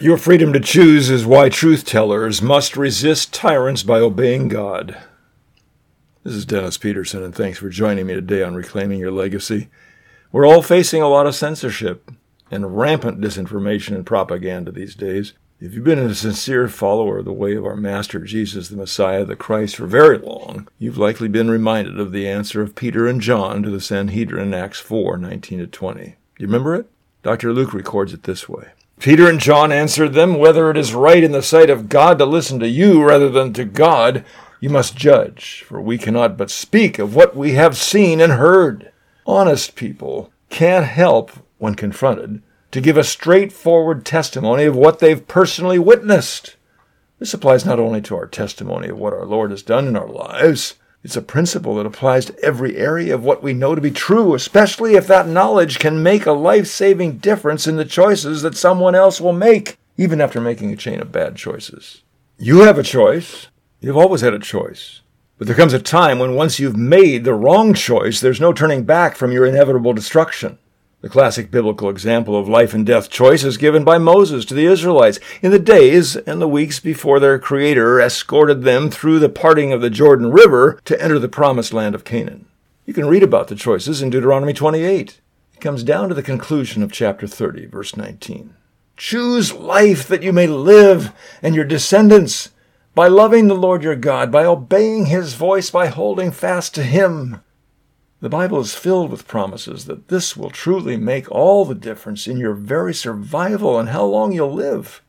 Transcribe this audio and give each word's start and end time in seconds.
Your 0.00 0.18
freedom 0.18 0.52
to 0.52 0.58
choose 0.58 1.08
is 1.08 1.24
why 1.24 1.48
truth 1.48 1.84
tellers 1.84 2.42
must 2.42 2.76
resist 2.76 3.32
tyrants 3.32 3.84
by 3.84 4.00
obeying 4.00 4.48
God. 4.48 4.98
This 6.24 6.34
is 6.34 6.44
Dennis 6.44 6.76
Peterson, 6.76 7.22
and 7.22 7.32
thanks 7.32 7.60
for 7.60 7.68
joining 7.68 8.06
me 8.06 8.14
today 8.14 8.42
on 8.42 8.56
Reclaiming 8.56 8.98
Your 8.98 9.12
Legacy. 9.12 9.68
We're 10.32 10.48
all 10.48 10.62
facing 10.62 11.00
a 11.00 11.06
lot 11.06 11.28
of 11.28 11.36
censorship 11.36 12.10
and 12.50 12.76
rampant 12.76 13.20
disinformation 13.20 13.94
and 13.94 14.04
propaganda 14.04 14.72
these 14.72 14.96
days. 14.96 15.32
If 15.60 15.74
you've 15.74 15.84
been 15.84 16.00
a 16.00 16.12
sincere 16.12 16.66
follower 16.66 17.18
of 17.18 17.24
the 17.24 17.32
way 17.32 17.54
of 17.54 17.64
our 17.64 17.76
Master 17.76 18.18
Jesus, 18.18 18.70
the 18.70 18.76
Messiah, 18.76 19.24
the 19.24 19.36
Christ, 19.36 19.76
for 19.76 19.86
very 19.86 20.18
long, 20.18 20.66
you've 20.76 20.98
likely 20.98 21.28
been 21.28 21.48
reminded 21.48 22.00
of 22.00 22.10
the 22.10 22.28
answer 22.28 22.60
of 22.60 22.74
Peter 22.74 23.06
and 23.06 23.20
John 23.20 23.62
to 23.62 23.70
the 23.70 23.80
Sanhedrin 23.80 24.48
in 24.48 24.54
Acts 24.54 24.80
4 24.80 25.18
19 25.18 25.60
to 25.60 25.66
20. 25.68 26.00
Do 26.00 26.10
you 26.40 26.46
remember 26.48 26.74
it? 26.74 26.90
Dr. 27.22 27.52
Luke 27.52 27.72
records 27.72 28.12
it 28.12 28.24
this 28.24 28.48
way 28.48 28.72
Peter 29.00 29.28
and 29.28 29.40
John 29.40 29.72
answered 29.72 30.14
them, 30.14 30.38
Whether 30.38 30.70
it 30.70 30.76
is 30.76 30.94
right 30.94 31.22
in 31.22 31.32
the 31.32 31.42
sight 31.42 31.68
of 31.68 31.88
God 31.88 32.18
to 32.18 32.24
listen 32.24 32.58
to 32.60 32.68
you 32.68 33.02
rather 33.02 33.28
than 33.28 33.52
to 33.54 33.64
God, 33.64 34.24
you 34.60 34.70
must 34.70 34.96
judge, 34.96 35.62
for 35.66 35.80
we 35.80 35.98
cannot 35.98 36.38
but 36.38 36.50
speak 36.50 36.98
of 36.98 37.14
what 37.14 37.36
we 37.36 37.52
have 37.52 37.76
seen 37.76 38.20
and 38.20 38.34
heard. 38.34 38.92
Honest 39.26 39.74
people 39.74 40.32
can't 40.48 40.86
help, 40.86 41.32
when 41.58 41.74
confronted, 41.74 42.42
to 42.70 42.80
give 42.80 42.96
a 42.96 43.04
straightforward 43.04 44.04
testimony 44.04 44.64
of 44.64 44.76
what 44.76 45.00
they've 45.00 45.26
personally 45.28 45.78
witnessed. 45.78 46.56
This 47.18 47.34
applies 47.34 47.64
not 47.64 47.78
only 47.78 48.00
to 48.02 48.16
our 48.16 48.26
testimony 48.26 48.88
of 48.88 48.98
what 48.98 49.12
our 49.12 49.26
Lord 49.26 49.50
has 49.50 49.62
done 49.62 49.86
in 49.86 49.96
our 49.96 50.08
lives, 50.08 50.74
it's 51.04 51.16
a 51.16 51.22
principle 51.22 51.74
that 51.74 51.84
applies 51.84 52.24
to 52.24 52.40
every 52.42 52.78
area 52.78 53.14
of 53.14 53.22
what 53.22 53.42
we 53.42 53.52
know 53.52 53.74
to 53.74 53.80
be 53.80 53.90
true, 53.90 54.34
especially 54.34 54.94
if 54.94 55.06
that 55.06 55.28
knowledge 55.28 55.78
can 55.78 56.02
make 56.02 56.24
a 56.24 56.32
life 56.32 56.66
saving 56.66 57.18
difference 57.18 57.66
in 57.66 57.76
the 57.76 57.84
choices 57.84 58.40
that 58.40 58.56
someone 58.56 58.94
else 58.94 59.20
will 59.20 59.34
make, 59.34 59.76
even 59.98 60.22
after 60.22 60.40
making 60.40 60.72
a 60.72 60.76
chain 60.76 61.00
of 61.00 61.12
bad 61.12 61.36
choices. 61.36 62.02
You 62.38 62.60
have 62.60 62.78
a 62.78 62.82
choice. 62.82 63.48
You've 63.80 63.98
always 63.98 64.22
had 64.22 64.32
a 64.32 64.38
choice. 64.38 65.02
But 65.36 65.46
there 65.46 65.56
comes 65.56 65.74
a 65.74 65.78
time 65.78 66.18
when 66.18 66.36
once 66.36 66.58
you've 66.58 66.76
made 66.76 67.24
the 67.24 67.34
wrong 67.34 67.74
choice, 67.74 68.20
there's 68.20 68.40
no 68.40 68.54
turning 68.54 68.84
back 68.84 69.14
from 69.14 69.30
your 69.30 69.44
inevitable 69.44 69.92
destruction. 69.92 70.58
The 71.04 71.10
classic 71.10 71.50
biblical 71.50 71.90
example 71.90 72.34
of 72.34 72.48
life 72.48 72.72
and 72.72 72.86
death 72.86 73.10
choice 73.10 73.44
is 73.44 73.58
given 73.58 73.84
by 73.84 73.98
Moses 73.98 74.46
to 74.46 74.54
the 74.54 74.64
Israelites 74.64 75.20
in 75.42 75.50
the 75.50 75.58
days 75.58 76.16
and 76.16 76.40
the 76.40 76.48
weeks 76.48 76.80
before 76.80 77.20
their 77.20 77.38
Creator 77.38 78.00
escorted 78.00 78.62
them 78.62 78.90
through 78.90 79.18
the 79.18 79.28
parting 79.28 79.70
of 79.70 79.82
the 79.82 79.90
Jordan 79.90 80.30
River 80.30 80.80
to 80.86 80.98
enter 80.98 81.18
the 81.18 81.28
promised 81.28 81.74
land 81.74 81.94
of 81.94 82.04
Canaan. 82.04 82.46
You 82.86 82.94
can 82.94 83.04
read 83.04 83.22
about 83.22 83.48
the 83.48 83.54
choices 83.54 84.00
in 84.00 84.08
Deuteronomy 84.08 84.54
28. 84.54 85.20
It 85.52 85.60
comes 85.60 85.84
down 85.84 86.08
to 86.08 86.14
the 86.14 86.22
conclusion 86.22 86.82
of 86.82 86.90
chapter 86.90 87.26
30, 87.26 87.66
verse 87.66 87.98
19. 87.98 88.54
Choose 88.96 89.52
life 89.52 90.08
that 90.08 90.22
you 90.22 90.32
may 90.32 90.46
live 90.46 91.12
and 91.42 91.54
your 91.54 91.66
descendants 91.66 92.48
by 92.94 93.08
loving 93.08 93.48
the 93.48 93.54
Lord 93.54 93.82
your 93.82 93.94
God, 93.94 94.32
by 94.32 94.46
obeying 94.46 95.04
his 95.04 95.34
voice, 95.34 95.68
by 95.68 95.88
holding 95.88 96.30
fast 96.30 96.74
to 96.76 96.82
him. 96.82 97.42
The 98.24 98.30
Bible 98.30 98.60
is 98.60 98.74
filled 98.74 99.10
with 99.10 99.28
promises 99.28 99.84
that 99.84 100.08
this 100.08 100.34
will 100.34 100.48
truly 100.48 100.96
make 100.96 101.30
all 101.30 101.66
the 101.66 101.74
difference 101.74 102.26
in 102.26 102.38
your 102.38 102.54
very 102.54 102.94
survival 102.94 103.78
and 103.78 103.90
how 103.90 104.06
long 104.06 104.32
you'll 104.32 104.50
live. 104.50 105.02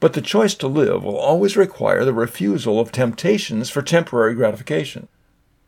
But 0.00 0.12
the 0.12 0.20
choice 0.20 0.52
to 0.56 0.68
live 0.68 1.02
will 1.02 1.16
always 1.16 1.56
require 1.56 2.04
the 2.04 2.12
refusal 2.12 2.78
of 2.78 2.92
temptations 2.92 3.70
for 3.70 3.80
temporary 3.80 4.34
gratification. 4.34 5.08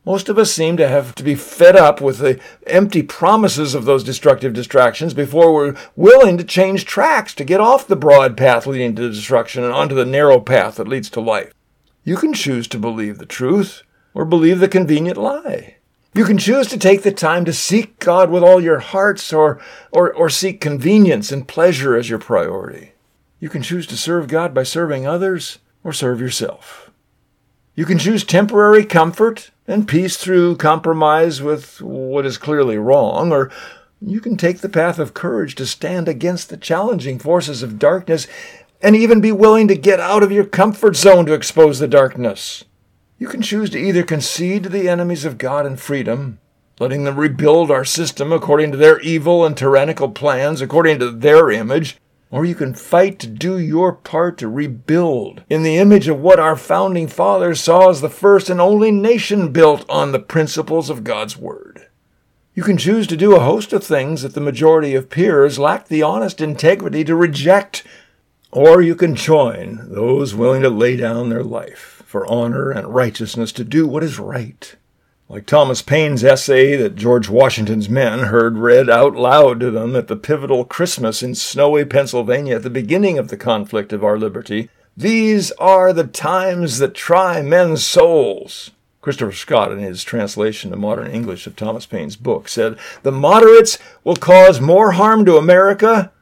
Most 0.05 0.29
of 0.29 0.37
us 0.37 0.53
seem 0.53 0.77
to 0.77 0.89
have 0.89 1.15
to 1.15 1.23
be 1.23 1.37
fed 1.37 1.75
up 1.75 2.03
with 2.03 2.19
the 2.19 2.39
empty 2.67 3.03
promises 3.03 3.75
of 3.75 3.87
those 3.87 4.05
destructive 4.05 4.53
distractions 4.53 5.15
before 5.15 5.55
we're 5.55 5.75
willing 5.97 6.37
to 6.37 6.45
change 6.45 6.85
tracks 6.85 7.33
to 7.37 7.45
get 7.45 7.61
off 7.61 7.89
the 7.89 7.97
broad 7.97 8.37
path 8.37 8.67
leading 8.67 8.95
to 8.97 9.09
destruction 9.09 9.65
and 9.65 9.73
onto 9.73 9.95
the 9.95 10.05
narrow 10.05 10.39
path 10.39 10.75
that 10.75 10.87
leads 10.87 11.09
to 11.09 11.21
life. 11.23 11.55
You 12.05 12.17
can 12.17 12.35
choose 12.35 12.69
to 12.69 12.79
believe 12.79 13.17
the 13.17 13.25
truth 13.25 13.85
or 14.13 14.27
believe 14.27 14.61
the 14.61 14.69
convenient 14.69 15.17
lie. 15.17 15.77
You 16.15 16.25
can 16.25 16.37
choose 16.37 16.67
to 16.69 16.79
take 16.79 17.03
the 17.03 17.13
time 17.13 17.47
to 17.47 17.55
seek 17.55 17.99
God 17.99 18.31
with 18.31 18.43
all 18.43 18.61
your 18.61 18.81
hearts 18.81 19.33
or, 19.33 19.59
or, 19.93 20.13
or 20.13 20.29
seek 20.29 20.61
convenience 20.61 21.33
and 21.33 21.49
pleasure 21.49 21.97
as 21.97 22.11
your 22.11 22.19
priority. 22.19 22.93
You 23.41 23.49
can 23.49 23.63
choose 23.63 23.87
to 23.87 23.97
serve 23.97 24.29
God 24.29 24.53
by 24.53 24.63
serving 24.63 25.07
others 25.07 25.59
or 25.83 25.93
serve 25.93 26.21
yourself. 26.21 26.91
You 27.75 27.87
can 27.87 27.99
choose 27.99 28.25
temporary 28.25 28.85
comfort 28.85 29.51
and 29.67 29.89
peace 29.89 30.19
through 30.19 30.57
compromise 30.57 31.41
with 31.41 31.81
what 31.81 32.27
is 32.27 32.37
clearly 32.37 32.77
wrong, 32.77 33.33
or 33.33 33.51
you 34.03 34.21
can 34.21 34.37
take 34.37 34.59
the 34.59 34.69
path 34.69 34.99
of 34.99 35.15
courage 35.15 35.55
to 35.55 35.67
stand 35.67 36.09
against 36.09 36.51
the 36.51 36.59
challenging 36.59 37.19
forces 37.19 37.63
of 37.63 37.79
darkness 37.79 38.27
and 38.83 38.95
even 38.95 39.23
be 39.23 39.33
willing 39.33 39.69
to 39.69 39.77
get 39.77 40.01
out 40.01 40.23
of 40.23 40.33
your 40.33 40.45
comfort 40.45 40.97
zone 40.97 41.25
to 41.25 41.33
expose 41.33 41.79
the 41.79 41.89
darkness. 41.89 42.65
You 43.23 43.29
can 43.29 43.41
choose 43.41 43.71
to 43.71 43.79
either 43.79 44.03
concede 44.03 44.65
to 44.65 44.69
the 44.69 44.89
enemies 44.89 45.25
of 45.25 45.39
God 45.39 45.65
and 45.65 45.79
freedom, 45.79 46.41
letting 46.81 47.05
them 47.05 47.21
rebuild 47.21 47.71
our 47.71 47.85
system 47.85 48.33
according 48.33 48.73
to 48.73 48.77
their 48.77 48.99
evil 48.99 49.47
and 49.47 49.57
tyrannical 49.57 50.11
plans, 50.11 50.61
according 50.61 50.99
to 50.99 51.13
their 51.13 51.49
image, 51.49 51.99
or 52.33 52.45
you 52.45 52.57
can 52.57 52.75
fight 52.75 53.21
to 53.21 53.29
do 53.29 53.61
your 53.61 53.93
part 53.93 54.39
to 54.39 54.49
rebuild 54.49 55.45
in 55.49 55.63
the 55.63 55.77
image 55.77 56.09
of 56.09 56.19
what 56.19 56.41
our 56.41 56.57
founding 56.57 57.07
fathers 57.07 57.61
saw 57.61 57.91
as 57.91 58.01
the 58.01 58.11
first 58.11 58.51
and 58.51 58.61
only 58.61 58.91
nation 58.91 59.53
built 59.53 59.89
on 59.89 60.11
the 60.11 60.19
principles 60.19 60.91
of 60.91 61.05
God's 61.05 61.37
Word. 61.37 61.87
You 62.55 62.65
can 62.65 62.77
choose 62.77 63.07
to 63.07 63.17
do 63.17 63.37
a 63.37 63.45
host 63.45 63.73
of 63.73 63.85
things 63.85 64.23
that 64.23 64.35
the 64.35 64.41
majority 64.41 64.97
of 64.97 65.11
peers 65.11 65.61
lack 65.61 65.87
the 65.87 66.03
honest 66.03 66.41
integrity 66.41 67.05
to 67.05 67.15
reject, 67.15 67.85
or 68.51 68.83
you 68.83 68.97
can 68.97 69.15
join 69.15 69.93
those 69.93 70.35
willing 70.35 70.63
to 70.63 70.71
lay 70.71 70.97
down 70.97 71.29
their 71.29 71.45
life 71.45 72.02
for 72.13 72.31
honor 72.31 72.71
and 72.71 72.95
righteousness 72.95 73.53
to 73.53 73.65
do 73.65 73.87
what 73.89 74.05
is 74.05 74.19
right. 74.19 74.77
Like 75.31 75.47
Thomas 75.47 75.81
Paine's 75.81 76.23
essay 76.23 76.77
that 76.77 76.95
George 76.95 77.31
Washington's 77.31 77.89
men 77.89 78.25
heard 78.25 78.59
read 78.59 78.91
out 78.91 79.17
loud 79.17 79.61
to 79.61 79.71
them 79.71 79.97
at 79.97 80.09
the 80.09 80.17
pivotal 80.17 80.67
Christmas 80.67 81.23
in 81.23 81.35
snowy 81.35 81.87
Pennsylvania 81.87 82.57
at 82.57 82.65
the 82.65 82.69
beginning 82.69 83.19
of 83.19 83.29
the 83.29 83.39
conflict 83.39 83.95
of 83.95 84.05
our 84.05 84.19
liberty, 84.19 84.69
these 84.95 85.53
are 85.53 85.95
the 85.95 86.07
times 86.07 86.77
that 86.81 86.93
try 86.93 87.41
men's 87.41 87.83
souls. 87.83 88.73
Christopher 89.01 89.33
Scott, 89.33 89.73
in 89.73 89.79
his 89.79 90.05
translation 90.05 90.71
to 90.71 90.77
modern 90.77 91.11
English 91.11 91.47
of 91.47 91.57
Thomas 91.57 91.87
Paine's 91.87 92.17
book, 92.17 92.47
said, 92.47 92.79
The 93.05 93.11
moderates 93.11 93.79
will 94.05 94.17
cause 94.17 94.61
more 94.61 94.93
harm 94.93 95.25
to 95.25 95.39
America 95.39 96.13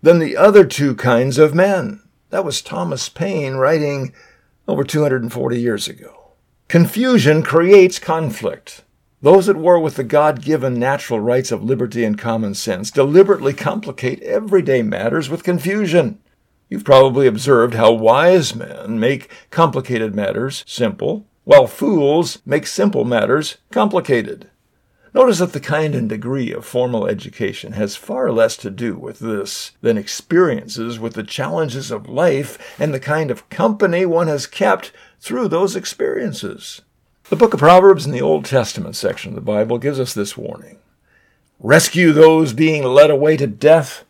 than 0.00 0.20
the 0.20 0.36
other 0.36 0.64
two 0.64 0.94
kinds 0.94 1.38
of 1.38 1.56
men. 1.56 2.02
That 2.30 2.44
was 2.44 2.62
Thomas 2.62 3.08
Paine 3.08 3.54
writing 3.54 4.12
over 4.68 4.84
240 4.84 5.60
years 5.60 5.88
ago. 5.88 6.32
Confusion 6.68 7.42
creates 7.42 7.98
conflict. 7.98 8.84
Those 9.22 9.48
at 9.48 9.56
war 9.56 9.80
with 9.80 9.96
the 9.96 10.04
God 10.04 10.42
given 10.42 10.74
natural 10.74 11.18
rights 11.18 11.50
of 11.50 11.64
liberty 11.64 12.04
and 12.04 12.16
common 12.18 12.54
sense 12.54 12.90
deliberately 12.90 13.54
complicate 13.54 14.22
everyday 14.22 14.82
matters 14.82 15.28
with 15.28 15.42
confusion. 15.42 16.20
You've 16.68 16.84
probably 16.84 17.26
observed 17.26 17.74
how 17.74 17.92
wise 17.92 18.54
men 18.54 19.00
make 19.00 19.30
complicated 19.50 20.14
matters 20.14 20.62
simple, 20.68 21.26
while 21.44 21.66
fools 21.66 22.40
make 22.44 22.66
simple 22.66 23.04
matters 23.04 23.56
complicated. 23.70 24.50
Notice 25.14 25.38
that 25.38 25.52
the 25.52 25.60
kind 25.60 25.94
and 25.94 26.08
degree 26.08 26.52
of 26.52 26.66
formal 26.66 27.06
education 27.06 27.72
has 27.72 27.96
far 27.96 28.30
less 28.30 28.56
to 28.58 28.70
do 28.70 28.96
with 28.96 29.20
this 29.20 29.72
than 29.80 29.96
experiences 29.96 30.98
with 30.98 31.14
the 31.14 31.22
challenges 31.22 31.90
of 31.90 32.08
life 32.08 32.76
and 32.78 32.92
the 32.92 33.00
kind 33.00 33.30
of 33.30 33.48
company 33.48 34.04
one 34.04 34.28
has 34.28 34.46
kept 34.46 34.92
through 35.20 35.48
those 35.48 35.74
experiences. 35.74 36.82
The 37.30 37.36
book 37.36 37.54
of 37.54 37.60
Proverbs 37.60 38.06
in 38.06 38.12
the 38.12 38.22
Old 38.22 38.44
Testament 38.44 38.96
section 38.96 39.30
of 39.30 39.34
the 39.34 39.40
Bible 39.40 39.78
gives 39.78 40.00
us 40.00 40.14
this 40.14 40.36
warning 40.36 40.78
Rescue 41.60 42.12
those 42.12 42.52
being 42.52 42.84
led 42.84 43.10
away 43.10 43.36
to 43.36 43.46
death, 43.46 44.04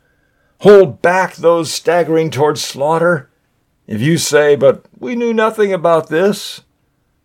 hold 0.60 1.00
back 1.00 1.34
those 1.34 1.72
staggering 1.72 2.30
towards 2.30 2.62
slaughter. 2.62 3.30
If 3.86 4.02
you 4.02 4.18
say, 4.18 4.54
But 4.54 4.84
we 4.98 5.16
knew 5.16 5.32
nothing 5.32 5.72
about 5.72 6.08
this, 6.08 6.62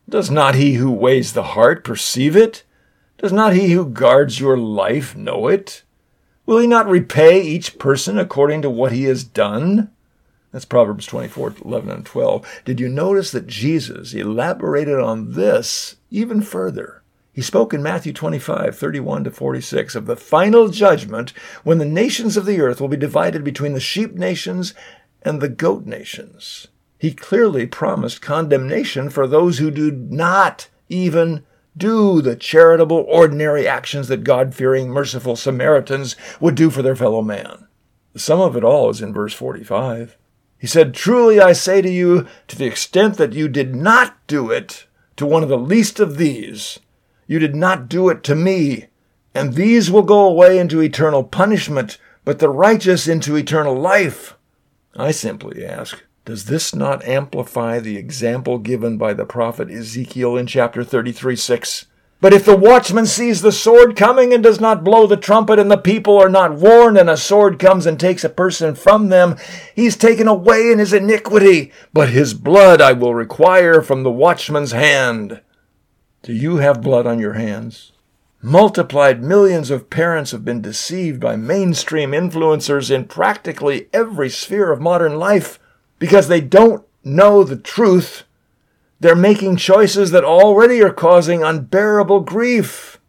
does 0.08 0.31
not 0.31 0.56
he 0.56 0.76
who 0.76 0.92
weighs 0.92 1.34
the 1.34 1.44
heart 1.44 1.84
perceive 1.84 2.36
it? 2.36 2.64
Does 3.18 3.31
not 3.31 3.54
he 3.54 3.71
who 3.71 3.86
guards 3.86 4.39
your 4.39 4.57
life 4.57 5.15
know 5.15 5.48
it? 5.48 5.83
Will 6.45 6.57
he 6.57 6.68
not 6.68 6.89
repay 6.89 7.42
each 7.42 7.80
person 7.80 8.19
according 8.19 8.62
to 8.63 8.69
what 8.69 8.92
he 8.92 9.06
has 9.06 9.24
done? 9.24 9.92
That's 10.51 10.65
Proverbs 10.65 11.06
24, 11.06 11.56
11 11.65 11.89
and 11.89 12.06
12. 12.06 12.62
Did 12.65 12.80
you 12.80 12.89
notice 12.89 13.31
that 13.31 13.48
Jesus 13.48 14.13
elaborated 14.13 15.00
on 15.00 15.33
this 15.33 15.95
even 16.12 16.42
further? 16.42 17.01
He 17.31 17.42
spoke 17.42 17.74
in 17.74 17.81
Matthew 17.81 18.13
25, 18.13 18.77
31 18.77 19.24
to 19.24 19.31
46 19.31 19.95
of 19.95 20.06
the 20.06 20.16
final 20.16 20.68
judgment 20.68 21.31
when 21.63 21.80
the 21.80 21.86
nations 21.86 22.38
of 22.38 22.45
the 22.45 22.62
earth 22.62 22.80
will 22.80 22.88
be 22.88 22.98
divided 22.98 23.44
between 23.44 23.74
the 23.74 23.80
sheep 23.80 24.13
nations 24.13 24.75
and 25.24 25.42
the 25.42 25.50
goat 25.50 25.86
nations. 25.86 26.68
He 27.00 27.13
clearly 27.13 27.66
promised 27.66 28.21
condemnation 28.21 29.09
for 29.09 29.25
those 29.25 29.57
who 29.57 29.71
do 29.71 29.92
not 29.92 30.69
even 30.89 31.44
do 31.78 32.22
the 32.22 32.36
charitable, 32.36 33.06
ordinary 33.08 33.68
actions 33.68 34.08
that 34.08 34.24
God 34.24 34.54
fearing, 34.54 34.90
merciful 34.90 35.36
Samaritans 35.36 36.16
would 36.40 36.56
do 36.56 36.70
for 36.70 36.81
their 36.81 36.96
fellow 36.96 37.22
man. 37.22 37.68
The 38.14 38.20
sum 38.20 38.40
of 38.40 38.56
it 38.56 38.64
all 38.64 38.90
is 38.90 39.02
in 39.02 39.14
verse 39.14 39.34
45. 39.34 40.18
He 40.58 40.68
said, 40.68 40.94
Truly 40.94 41.42
I 41.42 41.54
say 41.54 41.81
to 41.81 41.90
you, 41.90 42.28
to 42.48 42.56
the 42.56 42.66
extent 42.66 43.18
that 43.18 43.34
you 43.34 43.48
did 43.48 43.75
not 43.75 44.16
do 44.28 44.50
it 44.52 44.86
to 45.18 45.25
one 45.25 45.44
of 45.44 45.50
the 45.50 45.58
least 45.58 46.00
of 46.00 46.18
these, 46.18 46.80
you 47.28 47.40
did 47.40 47.56
not 47.56 47.90
do 47.90 48.10
it 48.10 48.24
to 48.24 48.36
me. 48.36 48.86
And 49.36 49.54
these 49.54 49.90
will 49.90 50.04
go 50.04 50.26
away 50.26 50.60
into 50.60 50.81
eternal 50.81 51.24
punishment, 51.24 51.98
but 52.24 52.40
the 52.40 52.50
righteous 52.50 53.08
into 53.08 53.36
eternal 53.36 53.76
life. 53.76 54.38
I 54.96 55.12
simply 55.12 55.66
ask, 55.66 56.04
does 56.25 56.46
this 56.46 56.74
not 56.74 57.04
amplify 57.04 57.80
the 57.80 57.98
example 57.98 58.58
given 58.58 58.98
by 58.98 59.14
the 59.14 59.25
prophet 59.25 59.70
Ezekiel 59.70 60.38
in 60.38 60.48
chapter 60.48 60.84
33 60.84 61.36
6? 61.36 61.86
But 62.22 62.31
if 62.31 62.46
the 62.46 62.56
watchman 62.56 63.06
sees 63.06 63.42
the 63.42 63.52
sword 63.52 63.98
coming 63.98 64.34
and 64.34 64.42
does 64.42 64.62
not 64.62 64.86
blow 64.86 65.06
the 65.06 65.18
trumpet, 65.18 65.60
and 65.60 65.70
the 65.70 65.75
people 65.75 66.18
are 66.18 66.30
not 66.30 66.54
warned, 66.54 66.98
and 66.98 67.10
a 67.10 67.18
sword 67.18 67.60
comes 67.60 67.86
and 67.86 68.00
takes 68.00 68.24
a 68.24 68.30
person 68.30 68.75
from 68.75 69.10
them, 69.10 69.36
he's 69.75 69.98
taken 69.98 70.30
away 70.30 70.72
in 70.72 70.80
his 70.80 70.94
iniquity, 70.94 71.74
but 71.92 72.08
his 72.08 72.34
blood 72.34 72.80
I 72.80 72.94
will 72.94 73.14
require 73.14 73.81
from 73.81 74.04
the 74.04 74.12
watchman's 74.12 74.72
hand. 74.72 75.42
Do 76.22 76.31
you 76.31 76.58
have 76.58 76.81
blood 76.81 77.06
on 77.06 77.19
your 77.19 77.34
hands? 77.34 77.92
Multiplied 78.42 79.22
millions 79.22 79.69
of 79.69 79.90
parents 79.90 80.31
have 80.31 80.46
been 80.46 80.62
deceived 80.62 81.19
by 81.19 81.36
mainstream 81.36 82.12
influencers 82.12 82.90
in 82.90 83.04
practically 83.04 83.90
every 83.92 84.30
sphere 84.30 84.72
of 84.72 84.80
modern 84.80 85.19
life 85.19 85.60
because 86.04 86.28
they 86.28 86.42
don't 86.42 86.86
know 87.06 87.46
the 87.46 87.56
truth 87.56 88.26
they're 89.00 89.16
making 89.16 89.56
choices 89.56 90.12
that 90.12 90.26
already 90.26 90.84
are 90.84 90.92
causing 90.92 91.42
unbearable 91.42 92.20
grief. 92.20 93.00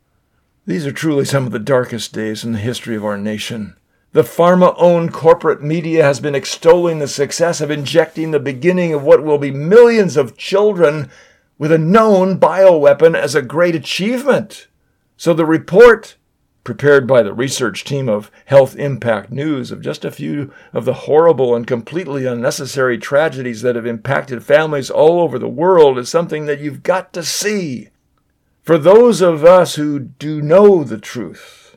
These 0.65 0.87
are 0.87 0.93
truly 0.93 1.25
some 1.25 1.45
of 1.45 1.51
the 1.51 1.59
darkest 1.59 2.13
days 2.13 2.45
in 2.45 2.53
the 2.53 2.61
history 2.61 2.95
of 2.95 3.05
our 3.05 3.19
nation. 3.19 3.75
The 4.13 4.23
pharma 4.23 4.77
owned 4.79 5.13
corporate 5.13 5.61
media 5.61 6.05
has 6.05 6.21
been 6.21 6.37
extolling 6.37 7.01
the 7.01 7.09
success 7.09 7.61
of 7.61 7.69
injecting 7.69 8.31
the 8.31 8.39
beginning 8.39 8.95
of 8.95 9.03
what 9.03 9.25
will 9.25 9.39
be 9.39 9.51
millions 9.51 10.17
of 10.17 10.37
children 10.37 11.11
with 11.59 11.73
a 11.73 11.79
known 11.79 12.39
bioweapon 12.39 13.17
as 13.17 13.35
a 13.35 13.43
great 13.43 13.75
achievement. 13.75 14.69
So 15.17 15.35
the 15.35 15.45
report 15.45 16.15
prepared 16.65 17.07
by 17.07 17.23
the 17.23 17.35
research 17.35 17.85
team 17.85 18.09
of 18.09 18.31
Health 18.47 18.75
Impact 18.77 19.31
News 19.31 19.71
of 19.71 19.83
just 19.83 20.05
a 20.05 20.11
few 20.11 20.53
of 20.73 20.87
the 20.87 20.95
horrible 20.95 21.55
and 21.55 21.67
completely 21.67 22.25
unnecessary 22.25 22.99
tragedies 22.99 23.61
that 23.63 23.77
have 23.77 23.87
impacted 23.87 24.43
families 24.43 24.91
all 24.91 25.21
over 25.21 25.39
the 25.39 25.49
world 25.49 25.99
is 25.99 26.09
something 26.09 26.47
that 26.47 26.61
you've 26.61 26.83
got 26.83 27.13
to 27.13 27.23
see. 27.23 27.91
For 28.63 28.79
those 28.79 29.21
of 29.21 29.45
us 29.45 29.75
who 29.75 30.01
do 30.01 30.41
know 30.41 30.83
the 30.83 30.99
truth, 30.99 31.77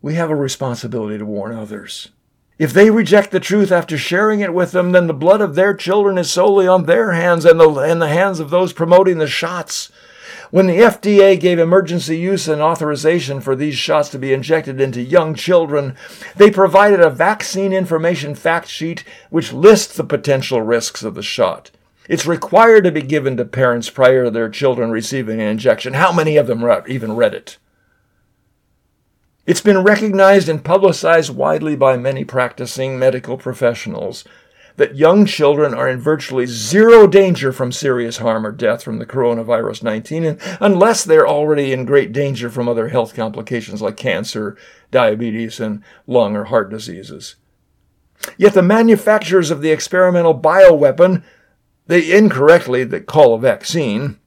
we 0.00 0.14
have 0.14 0.30
a 0.30 0.34
responsibility 0.34 1.18
to 1.18 1.26
warn 1.26 1.54
others. 1.54 2.08
If 2.58 2.72
they 2.72 2.90
reject 2.90 3.30
the 3.30 3.40
truth 3.40 3.70
after 3.70 3.98
sharing 3.98 4.40
it 4.40 4.54
with 4.54 4.72
them, 4.72 4.92
then 4.92 5.06
the 5.06 5.14
blood 5.14 5.40
of 5.40 5.54
their 5.54 5.74
children 5.74 6.18
is 6.18 6.30
solely 6.30 6.66
on 6.66 6.84
their 6.84 7.12
hands 7.12 7.44
and 7.44 7.60
the, 7.60 7.68
and 7.78 8.00
the 8.02 8.08
hands 8.08 8.40
of 8.40 8.50
those 8.50 8.72
promoting 8.72 9.18
the 9.18 9.28
shots 9.28 9.92
when 10.50 10.66
the 10.66 10.78
FDA 10.78 11.38
gave 11.38 11.58
emergency 11.58 12.16
use 12.18 12.48
and 12.48 12.62
authorization 12.62 13.40
for 13.40 13.54
these 13.54 13.76
shots 13.76 14.08
to 14.10 14.18
be 14.18 14.32
injected 14.32 14.80
into 14.80 15.02
young 15.02 15.34
children, 15.34 15.94
they 16.36 16.50
provided 16.50 17.00
a 17.00 17.10
vaccine 17.10 17.72
information 17.72 18.34
fact 18.34 18.68
sheet 18.68 19.04
which 19.30 19.52
lists 19.52 19.96
the 19.96 20.04
potential 20.04 20.62
risks 20.62 21.02
of 21.02 21.14
the 21.14 21.22
shot. 21.22 21.70
It's 22.08 22.26
required 22.26 22.84
to 22.84 22.92
be 22.92 23.02
given 23.02 23.36
to 23.36 23.44
parents 23.44 23.90
prior 23.90 24.24
to 24.24 24.30
their 24.30 24.48
children 24.48 24.90
receiving 24.90 25.40
an 25.40 25.48
injection. 25.48 25.92
How 25.92 26.12
many 26.12 26.36
of 26.38 26.46
them 26.46 26.64
even 26.88 27.14
read 27.14 27.34
it? 27.34 27.58
It's 29.44 29.60
been 29.60 29.82
recognized 29.82 30.48
and 30.48 30.64
publicized 30.64 31.34
widely 31.34 31.76
by 31.76 31.96
many 31.96 32.24
practicing 32.24 32.98
medical 32.98 33.36
professionals 33.36 34.24
that 34.78 34.96
young 34.96 35.26
children 35.26 35.74
are 35.74 35.88
in 35.88 36.00
virtually 36.00 36.46
zero 36.46 37.06
danger 37.06 37.52
from 37.52 37.72
serious 37.72 38.18
harm 38.18 38.46
or 38.46 38.52
death 38.52 38.82
from 38.82 38.98
the 38.98 39.06
coronavirus 39.06 39.82
19 39.82 40.38
unless 40.60 41.04
they're 41.04 41.26
already 41.26 41.72
in 41.72 41.84
great 41.84 42.12
danger 42.12 42.48
from 42.48 42.68
other 42.68 42.88
health 42.88 43.12
complications 43.12 43.82
like 43.82 43.96
cancer, 43.96 44.56
diabetes, 44.90 45.58
and 45.58 45.82
lung 46.06 46.36
or 46.36 46.44
heart 46.44 46.70
diseases. 46.70 47.34
Yet 48.36 48.54
the 48.54 48.62
manufacturers 48.62 49.50
of 49.50 49.62
the 49.62 49.70
experimental 49.70 50.38
bioweapon, 50.38 51.24
they 51.86 52.16
incorrectly 52.16 52.86
call 53.00 53.34
a 53.34 53.38
vaccine, 53.38 54.18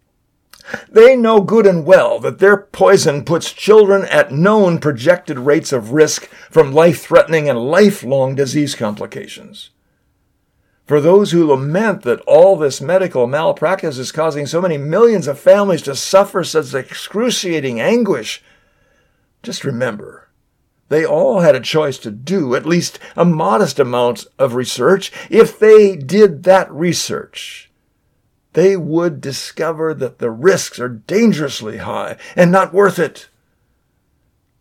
they 0.90 1.16
know 1.16 1.42
good 1.42 1.66
and 1.66 1.86
well 1.86 2.20
that 2.20 2.40
their 2.40 2.58
poison 2.58 3.24
puts 3.24 3.54
children 3.54 4.06
at 4.06 4.32
known 4.32 4.80
projected 4.80 5.40
rates 5.40 5.72
of 5.72 5.92
risk 5.92 6.28
from 6.50 6.74
life 6.74 7.02
threatening 7.02 7.50
and 7.50 7.60
lifelong 7.60 8.36
disease 8.36 8.76
complications. 8.76 9.70
For 10.92 11.00
those 11.00 11.32
who 11.32 11.48
lament 11.48 12.02
that 12.02 12.20
all 12.28 12.58
this 12.58 12.82
medical 12.82 13.26
malpractice 13.26 13.98
is 13.98 14.12
causing 14.12 14.46
so 14.46 14.60
many 14.60 14.78
millions 14.78 15.26
of 15.26 15.40
families 15.40 15.82
to 15.84 15.96
suffer 15.96 16.44
such 16.44 16.74
excruciating 16.74 17.80
anguish, 17.80 18.44
just 19.42 19.64
remember, 19.64 20.28
they 20.90 21.06
all 21.06 21.40
had 21.40 21.56
a 21.56 21.62
choice 21.62 21.98
to 22.00 22.12
do 22.12 22.56
at 22.56 22.66
least 22.66 23.00
a 23.16 23.24
modest 23.24 23.80
amount 23.80 24.26
of 24.38 24.54
research. 24.54 25.14
If 25.30 25.58
they 25.58 25.96
did 25.96 26.44
that 26.44 26.70
research, 26.70 27.72
they 28.52 28.76
would 28.76 29.22
discover 29.22 29.94
that 29.94 30.20
the 30.20 30.30
risks 30.30 30.78
are 30.78 30.90
dangerously 30.90 31.78
high 31.78 32.18
and 32.36 32.52
not 32.52 32.74
worth 32.74 33.00
it. 33.00 33.30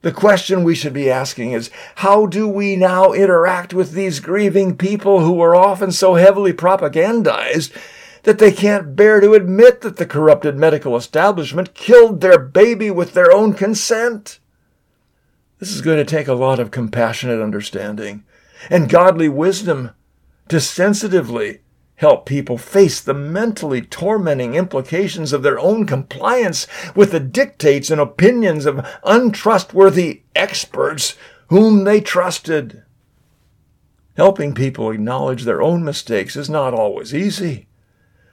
The 0.02 0.12
question 0.12 0.64
we 0.64 0.74
should 0.74 0.94
be 0.94 1.10
asking 1.10 1.52
is 1.52 1.70
how 1.96 2.24
do 2.24 2.48
we 2.48 2.74
now 2.74 3.12
interact 3.12 3.74
with 3.74 3.92
these 3.92 4.20
grieving 4.20 4.76
people 4.76 5.20
who 5.20 5.40
are 5.42 5.54
often 5.54 5.92
so 5.92 6.14
heavily 6.14 6.54
propagandized 6.54 7.70
that 8.22 8.38
they 8.38 8.50
can't 8.50 8.96
bear 8.96 9.20
to 9.20 9.34
admit 9.34 9.82
that 9.82 9.98
the 9.98 10.06
corrupted 10.06 10.56
medical 10.56 10.96
establishment 10.96 11.74
killed 11.74 12.20
their 12.20 12.38
baby 12.38 12.90
with 12.90 13.12
their 13.12 13.30
own 13.30 13.52
consent? 13.52 14.38
This 15.58 15.74
is 15.74 15.82
going 15.82 15.98
to 15.98 16.04
take 16.04 16.28
a 16.28 16.34
lot 16.34 16.58
of 16.58 16.70
compassionate 16.70 17.42
understanding 17.42 18.24
and 18.70 18.88
godly 18.88 19.28
wisdom 19.28 19.90
to 20.48 20.60
sensitively 20.60 21.60
help 22.00 22.24
people 22.24 22.56
face 22.56 22.98
the 22.98 23.12
mentally 23.12 23.82
tormenting 23.82 24.54
implications 24.54 25.34
of 25.34 25.42
their 25.42 25.58
own 25.58 25.84
compliance 25.84 26.66
with 26.94 27.12
the 27.12 27.20
dictates 27.20 27.90
and 27.90 28.00
opinions 28.00 28.64
of 28.64 28.86
untrustworthy 29.04 30.22
experts 30.34 31.14
whom 31.48 31.84
they 31.84 32.00
trusted. 32.00 32.82
Helping 34.16 34.54
people 34.54 34.90
acknowledge 34.90 35.44
their 35.44 35.60
own 35.60 35.84
mistakes 35.84 36.36
is 36.36 36.48
not 36.48 36.72
always 36.72 37.14
easy. 37.14 37.66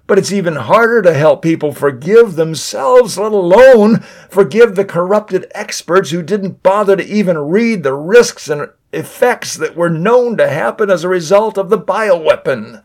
But 0.06 0.18
it's 0.18 0.32
even 0.32 0.56
harder 0.56 1.02
to 1.02 1.14
help 1.14 1.42
people 1.42 1.74
forgive 1.74 2.38
themselves, 2.38 3.18
let 3.18 3.34
alone 3.34 4.00
forgive 4.30 4.76
the 4.76 4.86
corrupted 4.86 5.46
experts 5.54 6.12
who 6.12 6.24
didn't 6.24 6.64
bother 6.64 6.96
to 6.96 7.06
even 7.06 7.38
read 7.38 7.84
the 7.84 7.94
risks 7.94 8.48
and 8.48 8.70
effects 8.94 9.56
that 9.56 9.76
were 9.76 9.90
known 9.90 10.38
to 10.38 10.48
happen 10.48 10.90
as 10.90 11.04
a 11.04 11.10
result 11.10 11.58
of 11.58 11.70
the 11.70 11.78
bioweapon. 11.78 12.82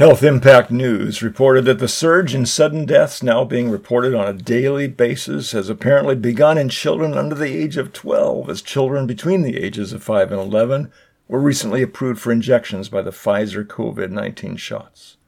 Health 0.00 0.22
Impact 0.22 0.70
News 0.70 1.22
reported 1.22 1.66
that 1.66 1.78
the 1.78 1.86
surge 1.86 2.34
in 2.34 2.46
sudden 2.46 2.86
deaths 2.86 3.22
now 3.22 3.44
being 3.44 3.70
reported 3.70 4.14
on 4.14 4.26
a 4.26 4.32
daily 4.32 4.88
basis 4.88 5.52
has 5.52 5.68
apparently 5.68 6.14
begun 6.14 6.56
in 6.56 6.70
children 6.70 7.12
under 7.12 7.34
the 7.34 7.54
age 7.54 7.76
of 7.76 7.92
12, 7.92 8.48
as 8.48 8.62
children 8.62 9.06
between 9.06 9.42
the 9.42 9.58
ages 9.58 9.92
of 9.92 10.02
5 10.02 10.32
and 10.32 10.40
11 10.40 10.90
were 11.28 11.38
recently 11.38 11.82
approved 11.82 12.18
for 12.18 12.32
injections 12.32 12.88
by 12.88 13.02
the 13.02 13.10
Pfizer 13.10 13.62
COVID 13.62 14.10
19 14.10 14.56
shots. 14.56 15.18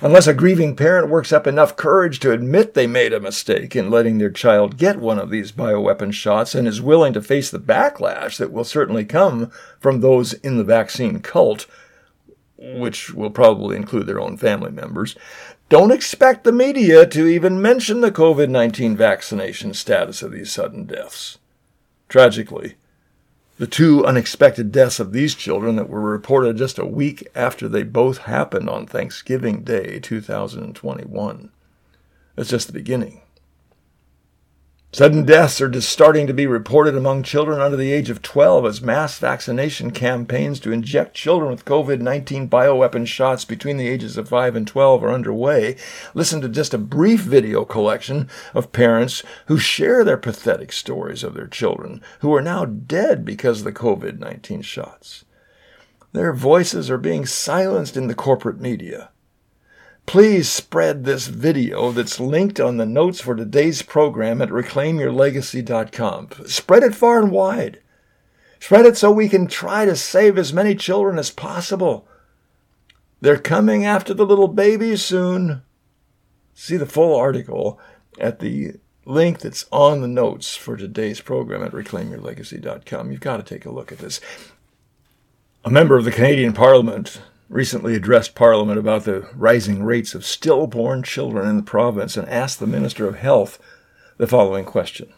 Unless 0.00 0.26
a 0.26 0.34
grieving 0.34 0.74
parent 0.74 1.08
works 1.08 1.32
up 1.32 1.46
enough 1.46 1.76
courage 1.76 2.18
to 2.18 2.32
admit 2.32 2.74
they 2.74 2.88
made 2.88 3.12
a 3.12 3.20
mistake 3.20 3.76
in 3.76 3.92
letting 3.92 4.18
their 4.18 4.28
child 4.28 4.76
get 4.76 4.98
one 4.98 5.20
of 5.20 5.30
these 5.30 5.52
bioweapon 5.52 6.12
shots 6.12 6.56
and 6.56 6.66
is 6.66 6.82
willing 6.82 7.12
to 7.12 7.22
face 7.22 7.48
the 7.48 7.60
backlash 7.60 8.38
that 8.38 8.50
will 8.50 8.64
certainly 8.64 9.04
come 9.04 9.52
from 9.78 10.00
those 10.00 10.32
in 10.32 10.56
the 10.56 10.64
vaccine 10.64 11.20
cult, 11.20 11.66
which 12.58 13.14
will 13.14 13.30
probably 13.30 13.76
include 13.76 14.06
their 14.06 14.20
own 14.20 14.36
family 14.36 14.70
members, 14.70 15.16
don't 15.68 15.92
expect 15.92 16.44
the 16.44 16.52
media 16.52 17.06
to 17.06 17.26
even 17.26 17.62
mention 17.62 18.00
the 18.00 18.10
COVID 18.10 18.48
19 18.48 18.96
vaccination 18.96 19.74
status 19.74 20.22
of 20.22 20.32
these 20.32 20.50
sudden 20.50 20.84
deaths. 20.84 21.38
Tragically, 22.08 22.74
the 23.58 23.66
two 23.66 24.06
unexpected 24.06 24.72
deaths 24.72 25.00
of 25.00 25.12
these 25.12 25.34
children 25.34 25.76
that 25.76 25.88
were 25.88 26.00
reported 26.00 26.56
just 26.56 26.78
a 26.78 26.86
week 26.86 27.26
after 27.34 27.68
they 27.68 27.82
both 27.82 28.18
happened 28.18 28.70
on 28.70 28.86
Thanksgiving 28.86 29.62
Day 29.62 29.98
2021. 29.98 31.50
That's 32.36 32.50
just 32.50 32.68
the 32.68 32.72
beginning. 32.72 33.20
Sudden 34.90 35.26
deaths 35.26 35.60
are 35.60 35.68
just 35.68 35.90
starting 35.90 36.26
to 36.26 36.32
be 36.32 36.46
reported 36.46 36.96
among 36.96 37.22
children 37.22 37.60
under 37.60 37.76
the 37.76 37.92
age 37.92 38.08
of 38.08 38.22
12 38.22 38.64
as 38.64 38.80
mass 38.80 39.18
vaccination 39.18 39.90
campaigns 39.90 40.58
to 40.60 40.72
inject 40.72 41.14
children 41.14 41.50
with 41.50 41.66
COVID 41.66 42.00
19 42.00 42.48
bioweapon 42.48 43.06
shots 43.06 43.44
between 43.44 43.76
the 43.76 43.86
ages 43.86 44.16
of 44.16 44.30
5 44.30 44.56
and 44.56 44.66
12 44.66 45.04
are 45.04 45.12
underway. 45.12 45.76
Listen 46.14 46.40
to 46.40 46.48
just 46.48 46.72
a 46.72 46.78
brief 46.78 47.20
video 47.20 47.66
collection 47.66 48.30
of 48.54 48.72
parents 48.72 49.22
who 49.44 49.58
share 49.58 50.04
their 50.04 50.16
pathetic 50.16 50.72
stories 50.72 51.22
of 51.22 51.34
their 51.34 51.46
children 51.46 52.00
who 52.20 52.34
are 52.34 52.40
now 52.40 52.64
dead 52.64 53.26
because 53.26 53.58
of 53.58 53.64
the 53.66 53.72
COVID 53.72 54.18
19 54.18 54.62
shots. 54.62 55.26
Their 56.14 56.32
voices 56.32 56.88
are 56.88 56.96
being 56.96 57.26
silenced 57.26 57.98
in 57.98 58.06
the 58.06 58.14
corporate 58.14 58.58
media. 58.58 59.10
Please 60.08 60.48
spread 60.48 61.04
this 61.04 61.26
video 61.26 61.92
that's 61.92 62.18
linked 62.18 62.58
on 62.58 62.78
the 62.78 62.86
notes 62.86 63.20
for 63.20 63.36
today's 63.36 63.82
program 63.82 64.40
at 64.40 64.48
reclaimyourlegacy.com. 64.48 66.30
Spread 66.46 66.82
it 66.82 66.94
far 66.94 67.20
and 67.20 67.30
wide. 67.30 67.82
Spread 68.58 68.86
it 68.86 68.96
so 68.96 69.10
we 69.10 69.28
can 69.28 69.46
try 69.46 69.84
to 69.84 69.94
save 69.94 70.38
as 70.38 70.50
many 70.50 70.74
children 70.74 71.18
as 71.18 71.30
possible. 71.30 72.08
They're 73.20 73.36
coming 73.36 73.84
after 73.84 74.14
the 74.14 74.24
little 74.24 74.48
babies 74.48 75.04
soon. 75.04 75.60
See 76.54 76.78
the 76.78 76.86
full 76.86 77.14
article 77.14 77.78
at 78.18 78.38
the 78.38 78.76
link 79.04 79.40
that's 79.40 79.66
on 79.70 80.00
the 80.00 80.08
notes 80.08 80.56
for 80.56 80.78
today's 80.78 81.20
program 81.20 81.62
at 81.62 81.72
reclaimyourlegacy.com. 81.72 83.12
You've 83.12 83.20
got 83.20 83.36
to 83.36 83.42
take 83.42 83.66
a 83.66 83.70
look 83.70 83.92
at 83.92 83.98
this. 83.98 84.22
A 85.66 85.70
member 85.70 85.98
of 85.98 86.06
the 86.06 86.10
Canadian 86.12 86.54
Parliament 86.54 87.20
recently 87.48 87.94
addressed 87.94 88.34
Parliament 88.34 88.78
about 88.78 89.04
the 89.04 89.28
rising 89.34 89.82
rates 89.82 90.14
of 90.14 90.26
stillborn 90.26 91.02
children 91.02 91.48
in 91.48 91.56
the 91.56 91.62
province 91.62 92.16
and 92.16 92.28
asked 92.28 92.60
the 92.60 92.66
Minister 92.66 93.06
of 93.06 93.16
Health 93.16 93.58
the 94.18 94.26
following 94.26 94.64
question. 94.64 95.12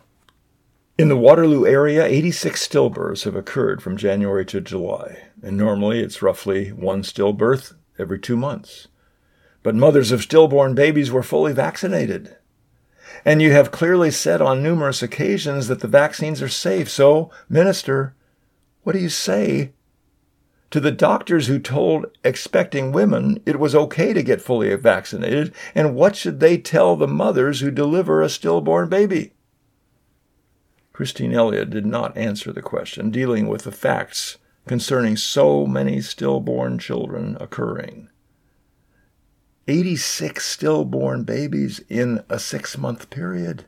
In 0.97 1.09
the 1.09 1.17
Waterloo 1.17 1.67
area, 1.67 2.05
86 2.05 2.69
stillbirths 2.69 3.25
have 3.25 3.35
occurred 3.35 3.83
from 3.83 3.97
January 3.97 4.45
to 4.47 4.61
July, 4.61 5.19
and 5.43 5.57
normally 5.57 6.01
it's 6.01 6.23
roughly 6.23 6.69
one 6.71 7.03
stillbirth 7.03 7.75
every 7.99 8.19
two 8.19 8.37
months. 8.37 8.89
But 9.63 9.75
mothers 9.75 10.13
of 10.13 10.23
stillborn 10.23 10.75
babies 10.75 11.11
were 11.11 11.23
fully 11.23 11.53
vaccinated. 11.53 12.37
And 13.25 13.43
you 13.43 13.53
have 13.53 13.71
clearly 13.71 14.11
said 14.11 14.41
on 14.41 14.63
numerous 14.63 15.03
occasions 15.03 15.69
that 15.69 15.81
the 15.81 15.89
vaccines 15.89 16.41
are 16.43 16.49
safe. 16.49 16.89
So, 16.89 17.31
Minister, 17.49 18.15
what 18.83 18.93
do 18.93 18.99
you 18.99 19.09
say 19.09 19.73
to 20.71 20.81
the 20.81 20.93
doctors 20.93 21.49
who 21.49 21.59
told 21.59 22.07
expecting 22.25 22.93
women 22.93 23.43
it 23.45 23.59
was 23.59 23.75
okay 23.75 24.13
to 24.13 24.23
get 24.23 24.41
fully 24.41 24.75
vaccinated, 24.77 25.53
and 25.75 25.95
what 25.95 26.15
should 26.15 26.41
they 26.41 26.57
tell 26.57 26.95
the 26.97 27.09
mothers 27.09 27.61
who 27.61 27.71
deliver 27.71 28.23
a 28.23 28.29
stillborn 28.29 28.89
baby? 28.89 29.33
Christine 30.93 31.33
Elliott 31.33 31.71
did 31.71 31.87
not 31.87 32.17
answer 32.17 32.53
the 32.53 32.63
question, 32.63 33.11
dealing 33.11 33.49
with 33.49 33.63
the 33.63 33.73
facts 33.73 34.39
concerning 34.67 35.17
so 35.17 35.67
many 35.67 36.01
stillborn 36.01 36.79
children 36.79 37.37
occurring. 37.41 38.09
86 39.67 40.45
stillborn 40.45 41.25
babies 41.25 41.81
in 41.89 42.23
a 42.29 42.39
six 42.39 42.77
month 42.77 43.11
period, 43.11 43.65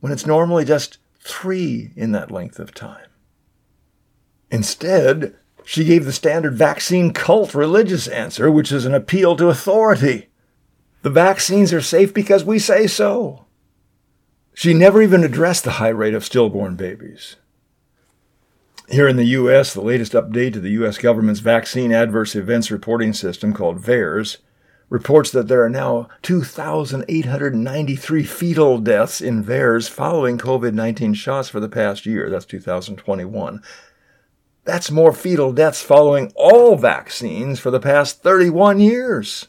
when 0.00 0.12
it's 0.12 0.26
normally 0.26 0.64
just 0.64 0.98
three 1.20 1.90
in 1.96 2.12
that 2.12 2.30
length 2.30 2.58
of 2.58 2.74
time. 2.74 3.08
Instead, 4.50 5.34
she 5.64 5.84
gave 5.84 6.04
the 6.04 6.12
standard 6.12 6.54
vaccine 6.54 7.12
cult 7.12 7.54
religious 7.54 8.06
answer, 8.06 8.50
which 8.50 8.70
is 8.70 8.84
an 8.84 8.94
appeal 8.94 9.34
to 9.36 9.48
authority. 9.48 10.28
The 11.02 11.10
vaccines 11.10 11.72
are 11.72 11.80
safe 11.80 12.14
because 12.14 12.44
we 12.44 12.58
say 12.58 12.86
so. 12.86 13.46
She 14.54 14.72
never 14.72 15.02
even 15.02 15.24
addressed 15.24 15.64
the 15.64 15.72
high 15.72 15.88
rate 15.88 16.14
of 16.14 16.24
stillborn 16.24 16.76
babies. 16.76 17.36
Here 18.88 19.08
in 19.08 19.16
the 19.16 19.24
U.S., 19.24 19.72
the 19.72 19.80
latest 19.80 20.12
update 20.12 20.52
to 20.52 20.60
the 20.60 20.72
U.S. 20.72 20.98
government's 20.98 21.40
vaccine 21.40 21.92
adverse 21.92 22.36
events 22.36 22.70
reporting 22.70 23.14
system 23.14 23.54
called 23.54 23.80
VAERS 23.80 24.36
reports 24.90 25.30
that 25.32 25.48
there 25.48 25.64
are 25.64 25.70
now 25.70 26.08
2,893 26.22 28.22
fetal 28.22 28.78
deaths 28.78 29.20
in 29.20 29.42
VAERS 29.42 29.88
following 29.88 30.38
COVID 30.38 30.74
19 30.74 31.14
shots 31.14 31.48
for 31.48 31.58
the 31.60 31.68
past 31.68 32.06
year. 32.06 32.30
That's 32.30 32.44
2021. 32.44 33.62
That's 34.64 34.90
more 34.90 35.12
fetal 35.12 35.52
deaths 35.52 35.82
following 35.82 36.32
all 36.34 36.76
vaccines 36.76 37.60
for 37.60 37.70
the 37.70 37.80
past 37.80 38.22
31 38.22 38.80
years. 38.80 39.48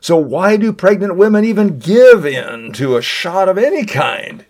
So, 0.00 0.16
why 0.16 0.56
do 0.56 0.72
pregnant 0.72 1.16
women 1.16 1.44
even 1.44 1.78
give 1.78 2.26
in 2.26 2.72
to 2.74 2.96
a 2.96 3.02
shot 3.02 3.48
of 3.48 3.56
any 3.56 3.84
kind? 3.84 4.44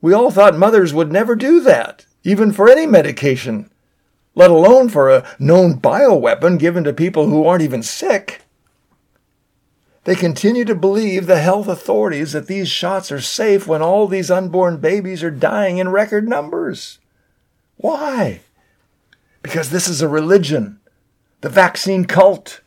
We 0.00 0.12
all 0.12 0.30
thought 0.30 0.56
mothers 0.56 0.94
would 0.94 1.10
never 1.10 1.34
do 1.34 1.60
that, 1.60 2.06
even 2.24 2.52
for 2.52 2.68
any 2.68 2.86
medication, 2.86 3.70
let 4.34 4.50
alone 4.50 4.88
for 4.88 5.10
a 5.10 5.26
known 5.38 5.80
bioweapon 5.80 6.58
given 6.58 6.84
to 6.84 6.92
people 6.92 7.26
who 7.26 7.46
aren't 7.46 7.62
even 7.62 7.82
sick. 7.82 8.42
They 10.04 10.14
continue 10.14 10.64
to 10.64 10.74
believe 10.74 11.26
the 11.26 11.40
health 11.40 11.68
authorities 11.68 12.32
that 12.32 12.46
these 12.46 12.68
shots 12.68 13.12
are 13.12 13.20
safe 13.20 13.66
when 13.66 13.82
all 13.82 14.06
these 14.06 14.30
unborn 14.30 14.78
babies 14.78 15.22
are 15.22 15.30
dying 15.30 15.78
in 15.78 15.90
record 15.90 16.26
numbers. 16.26 16.98
Why? 17.78 18.40
Because 19.40 19.70
this 19.70 19.88
is 19.88 20.02
a 20.02 20.08
religion, 20.08 20.80
the 21.40 21.48
vaccine 21.48 22.04
cult. 22.04 22.60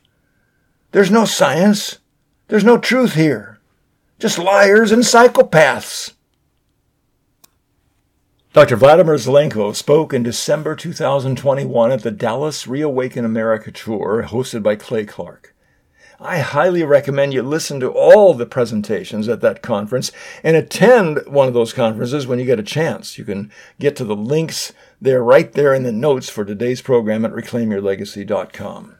There's 0.91 1.11
no 1.11 1.25
science. 1.25 1.99
There's 2.47 2.63
no 2.63 2.77
truth 2.77 3.13
here. 3.13 3.59
Just 4.19 4.39
liars 4.39 4.91
and 4.91 5.03
psychopaths. 5.03 6.13
Dr. 8.53 8.75
Vladimir 8.75 9.15
Zelenko 9.15 9.73
spoke 9.73 10.13
in 10.13 10.23
December 10.23 10.75
2021 10.75 11.91
at 11.91 12.03
the 12.03 12.11
Dallas 12.11 12.67
Reawaken 12.67 13.23
America 13.23 13.71
tour 13.71 14.25
hosted 14.27 14.63
by 14.63 14.75
Clay 14.75 15.05
Clark. 15.05 15.55
I 16.19 16.39
highly 16.39 16.83
recommend 16.83 17.33
you 17.33 17.41
listen 17.41 17.79
to 17.79 17.89
all 17.89 18.33
the 18.33 18.45
presentations 18.45 19.27
at 19.27 19.41
that 19.41 19.63
conference 19.63 20.11
and 20.43 20.55
attend 20.55 21.21
one 21.25 21.47
of 21.47 21.55
those 21.55 21.73
conferences 21.73 22.27
when 22.27 22.37
you 22.37 22.45
get 22.45 22.59
a 22.59 22.63
chance. 22.63 23.17
You 23.17 23.23
can 23.23 23.51
get 23.79 23.95
to 23.95 24.03
the 24.03 24.15
links 24.15 24.71
there 25.01 25.23
right 25.23 25.51
there 25.53 25.73
in 25.73 25.81
the 25.81 25.91
notes 25.91 26.29
for 26.29 26.45
today's 26.45 26.81
program 26.81 27.25
at 27.25 27.31
reclaimyourlegacy.com. 27.31 28.97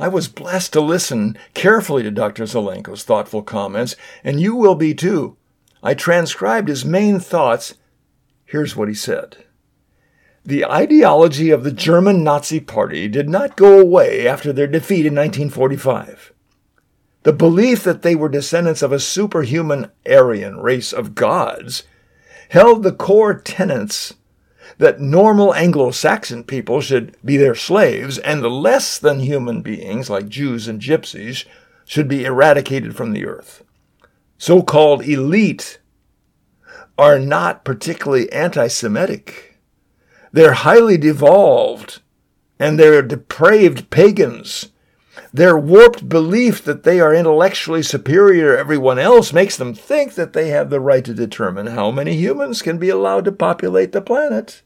I 0.00 0.08
was 0.08 0.28
blessed 0.28 0.72
to 0.72 0.80
listen 0.80 1.36
carefully 1.52 2.02
to 2.04 2.10
Dr. 2.10 2.44
Zelenko's 2.44 3.02
thoughtful 3.02 3.42
comments, 3.42 3.96
and 4.24 4.40
you 4.40 4.54
will 4.54 4.76
be 4.76 4.94
too. 4.94 5.36
I 5.82 5.94
transcribed 5.94 6.68
his 6.68 6.84
main 6.84 7.20
thoughts. 7.20 7.74
Here's 8.44 8.74
what 8.74 8.88
he 8.88 8.94
said. 8.94 9.44
The 10.44 10.64
ideology 10.64 11.50
of 11.50 11.64
the 11.64 11.72
German 11.72 12.24
Nazi 12.24 12.60
Party 12.60 13.08
did 13.08 13.28
not 13.28 13.56
go 13.56 13.78
away 13.78 14.26
after 14.26 14.52
their 14.52 14.66
defeat 14.66 15.04
in 15.04 15.14
1945. 15.14 16.32
The 17.24 17.32
belief 17.32 17.82
that 17.82 18.02
they 18.02 18.14
were 18.14 18.30
descendants 18.30 18.80
of 18.80 18.92
a 18.92 19.00
superhuman 19.00 19.90
Aryan 20.08 20.58
race 20.58 20.92
of 20.92 21.14
gods 21.14 21.82
held 22.48 22.82
the 22.82 22.92
core 22.92 23.34
tenets 23.38 24.14
that 24.78 25.00
normal 25.00 25.54
Anglo 25.54 25.90
Saxon 25.90 26.44
people 26.44 26.80
should 26.80 27.16
be 27.24 27.36
their 27.36 27.54
slaves, 27.54 28.18
and 28.18 28.42
the 28.42 28.50
less 28.50 28.98
than 28.98 29.20
human 29.20 29.60
beings, 29.62 30.08
like 30.08 30.28
Jews 30.28 30.66
and 30.66 30.80
gypsies, 30.80 31.44
should 31.84 32.08
be 32.08 32.24
eradicated 32.24 32.96
from 32.96 33.12
the 33.12 33.26
earth. 33.26 33.64
So 34.38 34.62
called 34.62 35.02
elite 35.02 35.78
are 36.96 37.18
not 37.18 37.64
particularly 37.64 38.30
anti 38.32 38.68
Semitic 38.68 39.48
they're 40.32 40.52
highly 40.52 40.98
devolved 40.98 42.00
and 42.58 42.78
they're 42.78 43.02
depraved 43.02 43.90
pagans. 43.90 44.70
Their 45.32 45.58
warped 45.58 46.08
belief 46.08 46.64
that 46.64 46.84
they 46.84 47.00
are 47.00 47.14
intellectually 47.14 47.82
superior 47.82 48.52
to 48.54 48.58
everyone 48.58 48.98
else 48.98 49.32
makes 49.32 49.56
them 49.56 49.74
think 49.74 50.14
that 50.14 50.32
they 50.32 50.48
have 50.48 50.70
the 50.70 50.80
right 50.80 51.04
to 51.04 51.14
determine 51.14 51.68
how 51.68 51.90
many 51.90 52.14
humans 52.14 52.62
can 52.62 52.78
be 52.78 52.88
allowed 52.88 53.24
to 53.26 53.32
populate 53.32 53.92
the 53.92 54.00
planet 54.00 54.62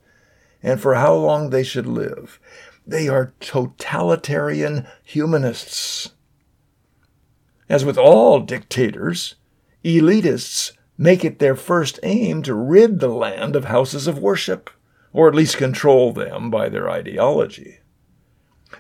and 0.63 0.81
for 0.81 0.95
how 0.95 1.15
long 1.15 1.51
they 1.51 1.63
should 1.63 1.87
live. 1.87 2.39
They 2.87 3.09
are 3.09 3.35
totalitarian 3.41 4.87
humanists. 5.03 6.13
As 7.69 7.85
with 7.85 7.97
all 7.97 8.41
dictators, 8.41 9.37
elitists 9.85 10.73
make 10.99 11.25
it 11.25 11.39
their 11.39 11.57
first 11.57 11.99
aim 12.03 12.43
to 12.43 12.55
rid 12.55 13.01
the 13.01 13.09
land 13.09 13.57
of 13.57 13.67
houses 13.67 14.07
of 14.07 14.19
worship 14.19 14.71
or 15.13 15.29
at 15.29 15.35
least 15.35 15.57
control 15.57 16.13
them 16.13 16.51
by 16.51 16.69
their 16.69 16.91
ideology. 16.91 17.79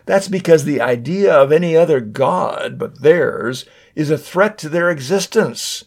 That's 0.06 0.28
because 0.28 0.64
the 0.64 0.80
idea 0.80 1.32
of 1.32 1.52
any 1.52 1.76
other 1.76 2.00
God 2.00 2.78
but 2.78 3.02
theirs 3.02 3.66
is 3.94 4.10
a 4.10 4.18
threat 4.18 4.58
to 4.58 4.68
their 4.68 4.90
existence. 4.90 5.84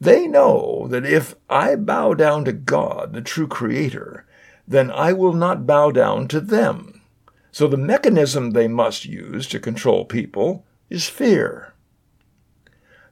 They 0.00 0.26
know 0.26 0.86
that 0.90 1.06
if 1.06 1.34
I 1.48 1.74
bow 1.76 2.14
down 2.14 2.44
to 2.44 2.52
God, 2.52 3.12
the 3.12 3.22
true 3.22 3.48
Creator, 3.48 4.25
then 4.66 4.90
I 4.90 5.12
will 5.12 5.32
not 5.32 5.66
bow 5.66 5.90
down 5.90 6.28
to 6.28 6.40
them. 6.40 7.00
So 7.52 7.66
the 7.66 7.76
mechanism 7.76 8.50
they 8.50 8.68
must 8.68 9.04
use 9.04 9.46
to 9.48 9.60
control 9.60 10.04
people 10.04 10.64
is 10.90 11.08
fear. 11.08 11.72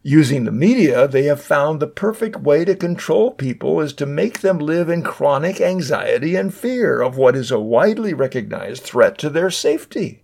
Using 0.03 0.45
the 0.45 0.53
media, 0.53 1.09
they 1.09 1.23
have 1.25 1.41
found 1.41 1.81
the 1.81 1.87
perfect 1.87 2.37
way 2.37 2.67
to 2.67 2.77
control 2.77 3.31
people 3.31 3.81
is 3.81 3.95
to 3.95 4.05
make 4.05 4.41
them 4.41 4.59
live 4.59 4.91
in 4.91 5.03
chronic 5.03 5.63
anxiety 5.63 6.37
and 6.37 6.53
fear 6.53 7.01
of 7.01 7.17
what 7.17 7.35
is 7.35 7.51
a 7.51 7.59
widely 7.59 8.13
recognized 8.13 8.83
threat 8.83 9.17
to 9.19 9.31
their 9.31 9.51
safety. 9.51 10.23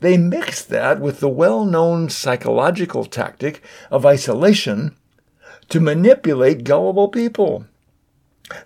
They 0.00 0.16
mix 0.16 0.64
that 0.64 0.98
with 0.98 1.20
the 1.20 1.28
well 1.28 1.66
known 1.66 2.08
psychological 2.08 3.04
tactic 3.04 3.62
of 3.90 4.06
isolation 4.06 4.96
to 5.68 5.78
manipulate 5.78 6.64
gullible 6.64 7.08
people. 7.08 7.66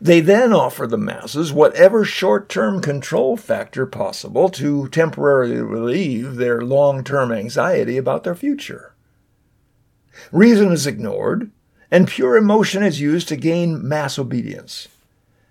They 0.01 0.21
then 0.21 0.53
offer 0.53 0.87
the 0.87 0.99
masses 0.99 1.53
whatever 1.53 2.05
short 2.05 2.49
term 2.49 2.81
control 2.81 3.37
factor 3.37 3.87
possible 3.87 4.49
to 4.51 4.89
temporarily 4.89 5.61
relieve 5.61 6.37
their 6.37 6.63
long 6.63 7.05
term 7.05 7.33
anxiety 7.33 7.97
about 7.97 8.25
their 8.25 8.35
future. 8.35 8.95
Reason 10.33 10.73
is 10.73 10.87
ignored, 10.87 11.51
and 11.91 12.09
pure 12.09 12.37
emotion 12.37 12.83
is 12.83 13.01
used 13.01 13.29
to 13.29 13.37
gain 13.37 13.87
mass 13.87 14.19
obedience. 14.19 14.89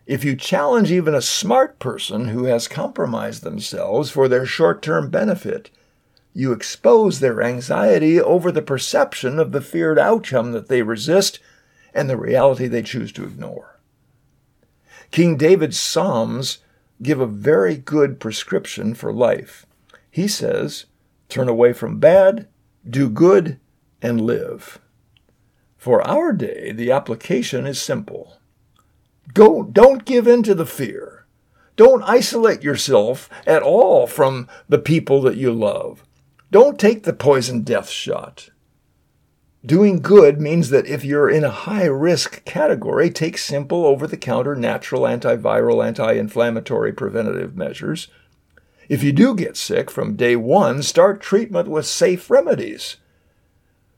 If 0.05 0.25
you 0.25 0.35
challenge 0.35 0.91
even 0.91 1.15
a 1.15 1.21
smart 1.21 1.79
person 1.79 2.27
who 2.29 2.45
has 2.45 2.67
compromised 2.67 3.43
themselves 3.43 4.09
for 4.09 4.27
their 4.27 4.45
short 4.45 4.81
term 4.81 5.09
benefit, 5.09 5.69
you 6.33 6.51
expose 6.51 7.19
their 7.19 7.41
anxiety 7.41 8.19
over 8.19 8.51
the 8.51 8.61
perception 8.61 9.39
of 9.39 9.51
the 9.51 9.61
feared 9.61 9.99
outcome 9.99 10.51
that 10.51 10.67
they 10.67 10.81
resist 10.81 11.39
and 11.93 12.09
the 12.09 12.17
reality 12.17 12.67
they 12.67 12.81
choose 12.81 13.11
to 13.13 13.23
ignore. 13.23 13.72
King 15.13 15.37
David's 15.37 15.77
Psalms 15.77 16.57
give 16.99 17.19
a 17.19 17.27
very 17.27 17.77
good 17.77 18.19
prescription 18.19 18.95
for 18.95 19.13
life. 19.13 19.63
He 20.09 20.27
says, 20.27 20.85
Turn 21.29 21.47
away 21.47 21.71
from 21.71 21.99
bad, 21.99 22.47
do 22.89 23.11
good, 23.11 23.59
and 24.01 24.19
live. 24.19 24.79
For 25.77 26.01
our 26.07 26.33
day, 26.33 26.71
the 26.71 26.91
application 26.91 27.67
is 27.67 27.79
simple. 27.79 28.39
Go, 29.35 29.61
don't 29.61 30.03
give 30.03 30.27
in 30.27 30.41
to 30.41 30.55
the 30.55 30.65
fear. 30.65 31.27
Don't 31.75 32.01
isolate 32.01 32.63
yourself 32.63 33.29
at 33.45 33.61
all 33.61 34.07
from 34.07 34.47
the 34.67 34.79
people 34.79 35.21
that 35.21 35.37
you 35.37 35.53
love. 35.53 36.03
Don't 36.49 36.79
take 36.79 37.03
the 37.03 37.13
poison 37.13 37.61
death 37.61 37.87
shot. 37.87 38.49
Doing 39.65 40.01
good 40.01 40.41
means 40.41 40.71
that 40.71 40.87
if 40.87 41.05
you're 41.05 41.29
in 41.29 41.45
a 41.45 41.49
high 41.49 41.85
risk 41.85 42.43
category, 42.43 43.09
take 43.09 43.37
simple 43.37 43.85
over 43.85 44.05
the 44.05 44.17
counter 44.17 44.57
natural 44.57 45.03
antiviral, 45.03 45.85
anti 45.85 46.13
inflammatory 46.13 46.91
preventative 46.91 47.55
measures. 47.55 48.09
If 48.89 49.03
you 49.03 49.13
do 49.13 49.33
get 49.33 49.55
sick 49.55 49.89
from 49.89 50.17
day 50.17 50.35
one, 50.35 50.83
start 50.83 51.21
treatment 51.21 51.69
with 51.69 51.85
safe 51.85 52.29
remedies. 52.29 52.97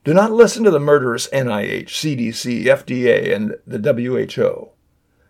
Do 0.03 0.13
not 0.13 0.31
listen 0.31 0.63
to 0.65 0.71
the 0.71 0.79
murderous 0.79 1.27
NIH, 1.29 1.87
CDC, 1.87 2.65
FDA, 2.65 3.35
and 3.35 3.55
the 3.65 3.79
WHO. 3.79 4.69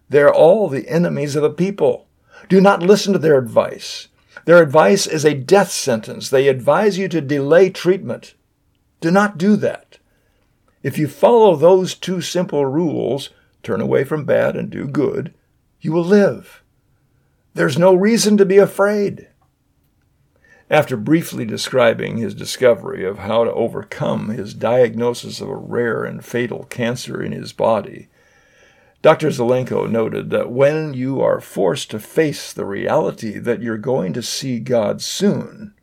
They're 0.09 0.33
all 0.33 0.67
the 0.67 0.89
enemies 0.89 1.37
of 1.37 1.43
the 1.43 1.49
people. 1.49 2.07
Do 2.49 2.59
not 2.59 2.83
listen 2.83 3.13
to 3.13 3.19
their 3.19 3.37
advice. 3.37 4.09
Their 4.43 4.61
advice 4.61 5.07
is 5.07 5.23
a 5.23 5.33
death 5.33 5.71
sentence. 5.71 6.29
They 6.29 6.49
advise 6.49 6.97
you 6.97 7.07
to 7.07 7.21
delay 7.21 7.69
treatment. 7.69 8.33
Do 8.99 9.11
not 9.11 9.37
do 9.37 9.55
that. 9.55 9.99
If 10.85 10.99
you 10.99 11.07
follow 11.07 11.55
those 11.55 11.95
two 11.95 12.21
simple 12.21 12.63
rules, 12.63 13.31
turn 13.63 13.81
away 13.81 14.03
from 14.03 14.23
bad 14.23 14.55
and 14.55 14.69
do 14.69 14.85
good, 14.85 15.33
you 15.81 15.91
will 15.91 16.03
live. 16.03 16.61
There's 17.55 17.79
no 17.79 17.95
reason 17.95 18.37
to 18.37 18.45
be 18.45 18.59
afraid. 18.59 19.29
After 20.69 20.95
briefly 20.95 21.43
describing 21.43 22.17
his 22.17 22.35
discovery 22.35 23.03
of 23.03 23.17
how 23.17 23.45
to 23.45 23.53
overcome 23.53 24.29
his 24.29 24.53
diagnosis 24.53 25.41
of 25.41 25.49
a 25.49 25.55
rare 25.55 26.03
and 26.03 26.23
fatal 26.23 26.65
cancer 26.65 27.19
in 27.19 27.31
his 27.31 27.51
body, 27.51 28.09
Dr. 29.01 29.29
Zelenko 29.29 29.89
noted 29.89 30.29
that 30.29 30.51
when 30.51 30.93
you 30.93 31.19
are 31.19 31.41
forced 31.41 31.89
to 31.89 31.99
face 31.99 32.53
the 32.53 32.63
reality 32.63 33.39
that 33.39 33.63
you're 33.63 33.79
going 33.79 34.13
to 34.13 34.21
see 34.21 34.59
God 34.59 35.01
soon, 35.01 35.73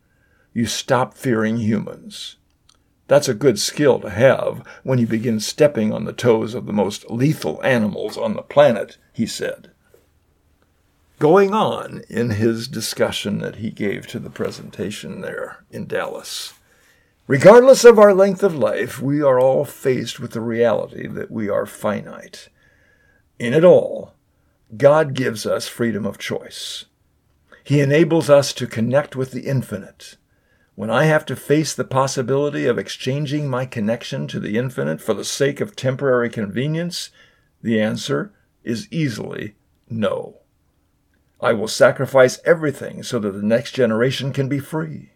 you 0.53 0.65
stop 0.65 1.13
fearing 1.13 1.57
humans. 1.57 2.37
That's 3.07 3.27
a 3.27 3.33
good 3.33 3.59
skill 3.59 3.99
to 3.99 4.09
have 4.09 4.65
when 4.83 4.99
you 4.99 5.07
begin 5.07 5.39
stepping 5.39 5.91
on 5.91 6.05
the 6.05 6.13
toes 6.13 6.53
of 6.53 6.65
the 6.65 6.73
most 6.73 7.09
lethal 7.09 7.61
animals 7.63 8.17
on 8.17 8.33
the 8.33 8.41
planet, 8.41 8.97
he 9.11 9.25
said 9.25 9.73
going 11.23 11.53
on 11.53 12.01
in 12.09 12.31
his 12.31 12.67
discussion 12.67 13.37
that 13.39 13.55
he 13.55 13.69
gave 13.71 14.05
to 14.05 14.19
the 14.19 14.29
presentation 14.29 15.21
there 15.21 15.63
in 15.71 15.87
Dallas. 15.87 16.53
Regardless 17.27 17.85
of 17.85 17.97
our 17.97 18.13
length 18.13 18.43
of 18.43 18.53
life, 18.53 19.01
we 19.01 19.21
are 19.21 19.39
all 19.39 19.63
faced 19.63 20.19
with 20.19 20.31
the 20.31 20.41
reality 20.41 21.07
that 21.07 21.31
we 21.31 21.47
are 21.47 21.65
finite. 21.65 22.49
In 23.39 23.53
it 23.53 23.63
all, 23.63 24.13
God 24.75 25.13
gives 25.13 25.45
us 25.45 25.65
freedom 25.65 26.05
of 26.05 26.17
choice. 26.17 26.87
He 27.63 27.79
enables 27.79 28.29
us 28.29 28.51
to 28.51 28.67
connect 28.67 29.15
with 29.15 29.31
the 29.31 29.47
infinite. 29.47 30.17
When 30.75 30.89
I 30.89 31.05
have 31.05 31.25
to 31.27 31.35
face 31.35 31.73
the 31.73 31.83
possibility 31.83 32.65
of 32.65 32.79
exchanging 32.79 33.47
my 33.47 33.65
connection 33.65 34.27
to 34.27 34.39
the 34.39 34.57
infinite 34.57 35.01
for 35.01 35.13
the 35.13 35.23
sake 35.23 35.61
of 35.61 35.75
temporary 35.75 36.29
convenience, 36.29 37.11
the 37.61 37.79
answer 37.79 38.33
is 38.63 38.87
easily 38.91 39.55
no. 39.87 40.37
I 41.39 41.53
will 41.53 41.67
sacrifice 41.67 42.39
everything 42.43 43.03
so 43.03 43.19
that 43.19 43.31
the 43.31 43.43
next 43.43 43.73
generation 43.73 44.33
can 44.33 44.49
be 44.49 44.59
free. 44.59 45.11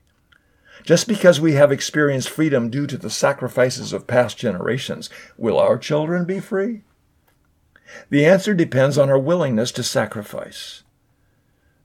Just 0.83 1.07
because 1.07 1.41
we 1.41 1.53
have 1.53 1.71
experienced 1.71 2.29
freedom 2.29 2.69
due 2.69 2.85
to 2.85 2.97
the 2.97 3.09
sacrifices 3.09 3.93
of 3.93 4.05
past 4.05 4.37
generations, 4.37 5.09
will 5.37 5.57
our 5.57 5.77
children 5.77 6.25
be 6.25 6.39
free? 6.39 6.83
The 8.09 8.25
answer 8.25 8.53
depends 8.53 8.97
on 8.97 9.09
our 9.09 9.17
willingness 9.17 9.71
to 9.71 9.83
sacrifice. 9.83 10.83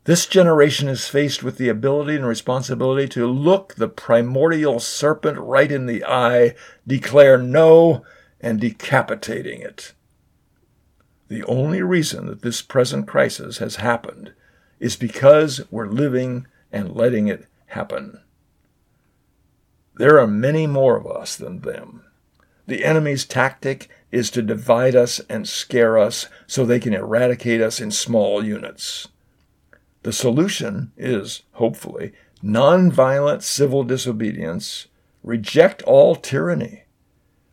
This 0.04 0.26
generation 0.26 0.88
is 0.88 1.06
faced 1.06 1.44
with 1.44 1.58
the 1.58 1.68
ability 1.68 2.16
and 2.16 2.26
responsibility 2.26 3.06
to 3.08 3.26
look 3.26 3.74
the 3.74 3.86
primordial 3.86 4.80
serpent 4.80 5.38
right 5.38 5.70
in 5.70 5.86
the 5.86 6.04
eye, 6.04 6.56
declare 6.84 7.38
no, 7.38 8.04
and 8.40 8.60
decapitating 8.60 9.60
it. 9.60 9.92
The 11.28 11.44
only 11.44 11.82
reason 11.82 12.26
that 12.26 12.42
this 12.42 12.62
present 12.62 13.06
crisis 13.06 13.58
has 13.58 13.76
happened 13.76 14.32
is 14.80 14.96
because 14.96 15.62
we're 15.70 15.86
living 15.86 16.48
and 16.72 16.96
letting 16.96 17.28
it 17.28 17.46
happen. 17.66 18.20
There 19.94 20.18
are 20.18 20.26
many 20.26 20.66
more 20.66 20.96
of 20.96 21.06
us 21.06 21.36
than 21.36 21.60
them. 21.60 22.04
The 22.66 22.84
enemy's 22.84 23.24
tactic 23.24 23.88
is 24.10 24.30
to 24.32 24.42
divide 24.42 24.96
us 24.96 25.20
and 25.28 25.48
scare 25.48 25.96
us 25.96 26.26
so 26.48 26.64
they 26.64 26.80
can 26.80 26.92
eradicate 26.92 27.60
us 27.60 27.80
in 27.80 27.92
small 27.92 28.44
units. 28.44 29.08
The 30.02 30.12
solution 30.12 30.92
is, 30.96 31.42
hopefully, 31.52 32.12
nonviolent 32.42 33.42
civil 33.42 33.84
disobedience, 33.84 34.88
reject 35.22 35.82
all 35.82 36.16
tyranny, 36.16 36.84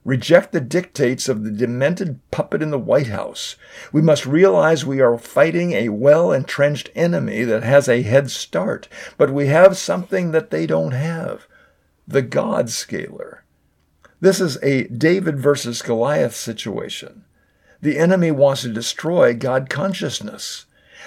reject 0.04 0.52
the 0.52 0.62
dictates 0.62 1.30
of 1.30 1.44
the 1.44 1.52
demented 1.52 2.20
puppet 2.32 2.64
in 2.64 2.72
the 2.72 2.80
White 2.80 3.08
House. 3.08 3.56
We 3.92 4.02
must 4.02 4.26
realize 4.26 4.86
we 4.86 5.00
are 5.00 5.18
fighting 5.18 5.74
a 5.74 5.90
well 5.90 6.32
entrenched 6.32 6.90
enemy 6.96 7.44
that 7.44 7.64
has 7.64 7.88
a 7.88 8.02
head 8.02 8.32
start, 8.32 8.88
but 9.18 9.32
we 9.32 9.48
have 9.48 9.78
something 9.78 10.32
that 10.32 10.50
they 10.50 10.66
don't 10.66 10.94
have 10.94 11.46
the 12.08 12.24
God 12.24 12.72
scaler. 12.72 13.44
This 14.20 14.42
is 14.42 14.58
a 14.64 14.86
David 14.86 15.40
versus 15.40 15.84
Goliath 15.84 16.36
situation. 16.36 17.26
The 17.82 17.98
enemy 17.98 18.32
wants 18.32 18.64
to 18.64 18.74
destroy 18.74 19.34
God 19.34 19.70
consciousness. 19.70 20.66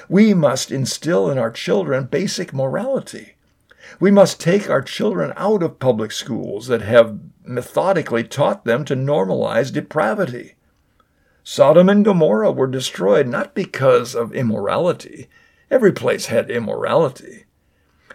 We 0.09 0.35
must 0.35 0.71
instill 0.71 1.31
in 1.31 1.39
our 1.39 1.51
children 1.51 2.05
basic 2.05 2.53
morality. 2.53 3.37
We 4.01 4.11
must 4.11 4.41
take 4.41 4.71
our 4.71 4.83
children 4.83 5.33
out 5.37 5.63
of 5.63 5.79
public 5.79 6.13
schools 6.13 6.67
that 6.69 6.83
have 6.83 7.19
methodically 7.45 8.25
taught 8.25 8.65
them 8.65 8.85
to 8.87 8.97
normalize 8.97 9.73
depravity. 9.73 10.55
Sodom 11.45 11.89
and 11.89 12.05
Gomorrah 12.05 12.53
were 12.53 12.69
destroyed 12.69 13.27
not 13.27 13.55
because 13.55 14.15
of 14.15 14.35
immorality. 14.35 15.29
Every 15.71 15.93
place 15.93 16.27
had 16.27 16.51
immorality. 16.51 17.45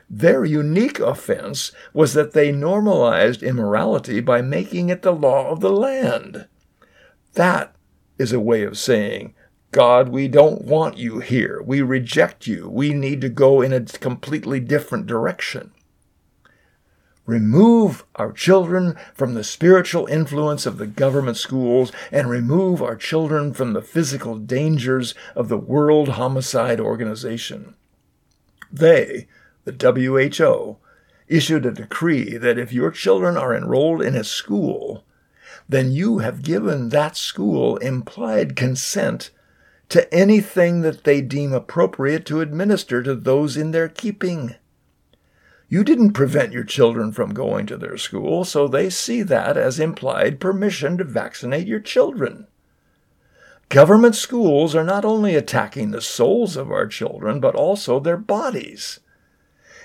Their 0.09 0.45
unique 0.45 0.99
offense 0.99 1.73
was 1.93 2.13
that 2.13 2.31
they 2.31 2.51
normalized 2.51 3.43
immorality 3.43 4.21
by 4.21 4.41
making 4.41 4.89
it 4.89 5.01
the 5.01 5.11
law 5.11 5.49
of 5.49 5.59
the 5.59 5.71
land. 5.71 6.47
That 7.33 7.75
is 8.17 8.31
a 8.31 8.39
way 8.39 8.63
of 8.63 8.77
saying, 8.77 9.33
God, 9.77 10.09
we 10.09 10.27
don't 10.27 10.63
want 10.63 10.97
you 10.97 11.19
here. 11.19 11.61
We 11.63 11.83
reject 11.83 12.47
you. 12.47 12.67
We 12.67 12.95
need 12.95 13.21
to 13.21 13.29
go 13.29 13.61
in 13.61 13.71
a 13.71 13.81
completely 13.81 14.59
different 14.59 15.05
direction. 15.05 15.69
Remove 17.27 18.03
our 18.15 18.31
children 18.31 18.97
from 19.13 19.35
the 19.35 19.43
spiritual 19.43 20.07
influence 20.07 20.65
of 20.65 20.79
the 20.79 20.87
government 20.87 21.37
schools 21.37 21.91
and 22.11 22.27
remove 22.27 22.81
our 22.81 22.95
children 22.95 23.53
from 23.53 23.73
the 23.73 23.83
physical 23.83 24.35
dangers 24.37 25.13
of 25.35 25.47
the 25.47 25.59
World 25.59 26.09
Homicide 26.09 26.79
Organization. 26.79 27.75
They, 28.71 29.27
the 29.63 29.73
WHO, 29.73 30.77
issued 31.27 31.67
a 31.67 31.71
decree 31.71 32.35
that 32.35 32.57
if 32.57 32.73
your 32.73 32.89
children 32.89 33.37
are 33.37 33.55
enrolled 33.55 34.01
in 34.01 34.15
a 34.15 34.23
school, 34.23 35.05
then 35.69 35.91
you 35.91 36.17
have 36.17 36.41
given 36.41 36.89
that 36.89 37.15
school 37.15 37.77
implied 37.77 38.55
consent 38.55 39.29
to 39.89 40.13
anything 40.13 40.81
that 40.81 41.03
they 41.03 41.21
deem 41.21 41.53
appropriate 41.53 42.25
to 42.25 42.41
administer 42.41 43.01
to 43.03 43.15
those 43.15 43.55
in 43.55 43.71
their 43.71 43.87
keeping. 43.87 44.55
You 45.69 45.83
didn't 45.83 46.13
prevent 46.13 46.53
your 46.53 46.63
children 46.63 47.11
from 47.11 47.33
going 47.33 47.65
to 47.67 47.77
their 47.77 47.97
school, 47.97 48.45
so 48.45 48.67
they 48.67 48.89
see 48.89 49.21
that 49.23 49.57
as 49.57 49.79
implied 49.79 50.39
permission 50.39 50.97
to 50.97 51.03
vaccinate 51.03 51.67
your 51.67 51.79
children. 51.79 52.47
Government 53.69 54.15
schools 54.15 54.75
are 54.75 54.83
not 54.83 55.03
only 55.03 55.35
attacking 55.35 55.91
the 55.91 56.01
souls 56.01 56.55
of 56.55 56.71
our 56.71 56.87
children, 56.87 57.41
but 57.41 57.55
also 57.55 57.99
their 57.99 58.17
bodies. 58.17 59.01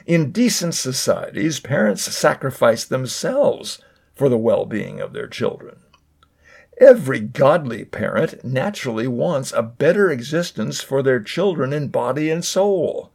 In 0.06 0.30
decent 0.30 0.74
societies, 0.74 1.58
parents 1.58 2.02
sacrifice 2.02 2.84
themselves 2.84 3.80
for 4.14 4.28
the 4.28 4.38
well 4.38 4.66
being 4.66 5.00
of 5.00 5.12
their 5.12 5.26
children. 5.26 5.78
Every 6.78 7.20
godly 7.20 7.84
parent 7.84 8.44
naturally 8.44 9.06
wants 9.06 9.52
a 9.52 9.62
better 9.62 10.10
existence 10.10 10.80
for 10.80 11.02
their 11.02 11.20
children 11.20 11.72
in 11.72 11.88
body 11.88 12.30
and 12.30 12.44
soul. 12.44 13.12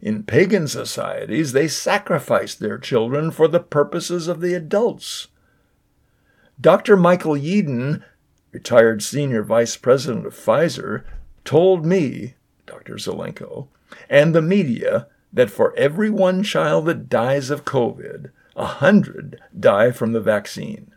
In 0.00 0.22
pagan 0.22 0.68
societies, 0.68 1.52
they 1.52 1.66
sacrifice 1.66 2.54
their 2.54 2.78
children 2.78 3.30
for 3.30 3.48
the 3.48 3.60
purposes 3.60 4.28
of 4.28 4.40
the 4.40 4.54
adults. 4.54 5.28
Dr. 6.60 6.96
Michael 6.96 7.36
Yeadon, 7.36 8.04
retired 8.52 9.02
senior 9.02 9.42
vice 9.42 9.76
president 9.76 10.26
of 10.26 10.34
Pfizer, 10.34 11.04
told 11.44 11.84
me, 11.84 12.34
Dr. 12.66 12.94
Zelenko, 12.94 13.68
and 14.08 14.34
the 14.34 14.42
media 14.42 15.08
that 15.32 15.50
for 15.50 15.74
every 15.76 16.10
one 16.10 16.42
child 16.42 16.86
that 16.86 17.08
dies 17.08 17.50
of 17.50 17.64
COVID, 17.64 18.30
a 18.56 18.66
hundred 18.66 19.40
die 19.58 19.90
from 19.90 20.12
the 20.12 20.20
vaccine. 20.20 20.93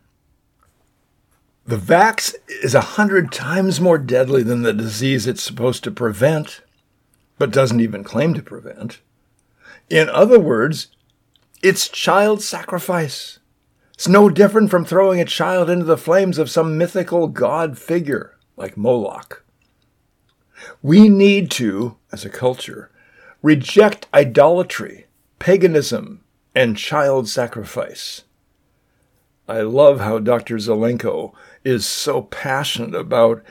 The 1.67 1.75
vax 1.75 2.33
is 2.63 2.73
a 2.73 2.79
hundred 2.95 3.29
times 3.29 3.81
more 3.81 3.97
deadly 3.97 4.41
than 4.41 4.61
the 4.61 4.71
disease 4.71 5.27
it's 5.27 5.43
supposed 5.43 5.83
to 5.83 5.91
prevent 5.91 6.61
but 7.37 7.51
doesn't 7.51 7.81
even 7.81 8.05
claim 8.05 8.33
to 8.35 8.41
prevent. 8.41 9.01
In 9.89 10.07
other 10.07 10.39
words, 10.39 10.87
it's 11.61 11.89
child 11.89 12.41
sacrifice. 12.41 13.39
It's 13.93 14.07
no 14.07 14.29
different 14.29 14.71
from 14.71 14.85
throwing 14.85 15.19
a 15.19 15.25
child 15.25 15.69
into 15.69 15.83
the 15.83 15.97
flames 15.97 16.37
of 16.37 16.49
some 16.49 16.77
mythical 16.77 17.27
god 17.27 17.77
figure 17.77 18.37
like 18.55 18.77
Moloch. 18.77 19.43
We 20.81 21.09
need 21.09 21.51
to, 21.51 21.97
as 22.13 22.23
a 22.23 22.29
culture, 22.29 22.91
reject 23.41 24.07
idolatry, 24.13 25.07
paganism, 25.37 26.23
and 26.55 26.77
child 26.77 27.27
sacrifice. 27.27 28.23
I 29.49 29.61
love 29.61 30.01
how 30.01 30.19
Dr. 30.19 30.57
Zelenko 30.57 31.33
is 31.67 31.85
so 31.85 32.21
passionate 32.21 32.95
about 32.95 33.43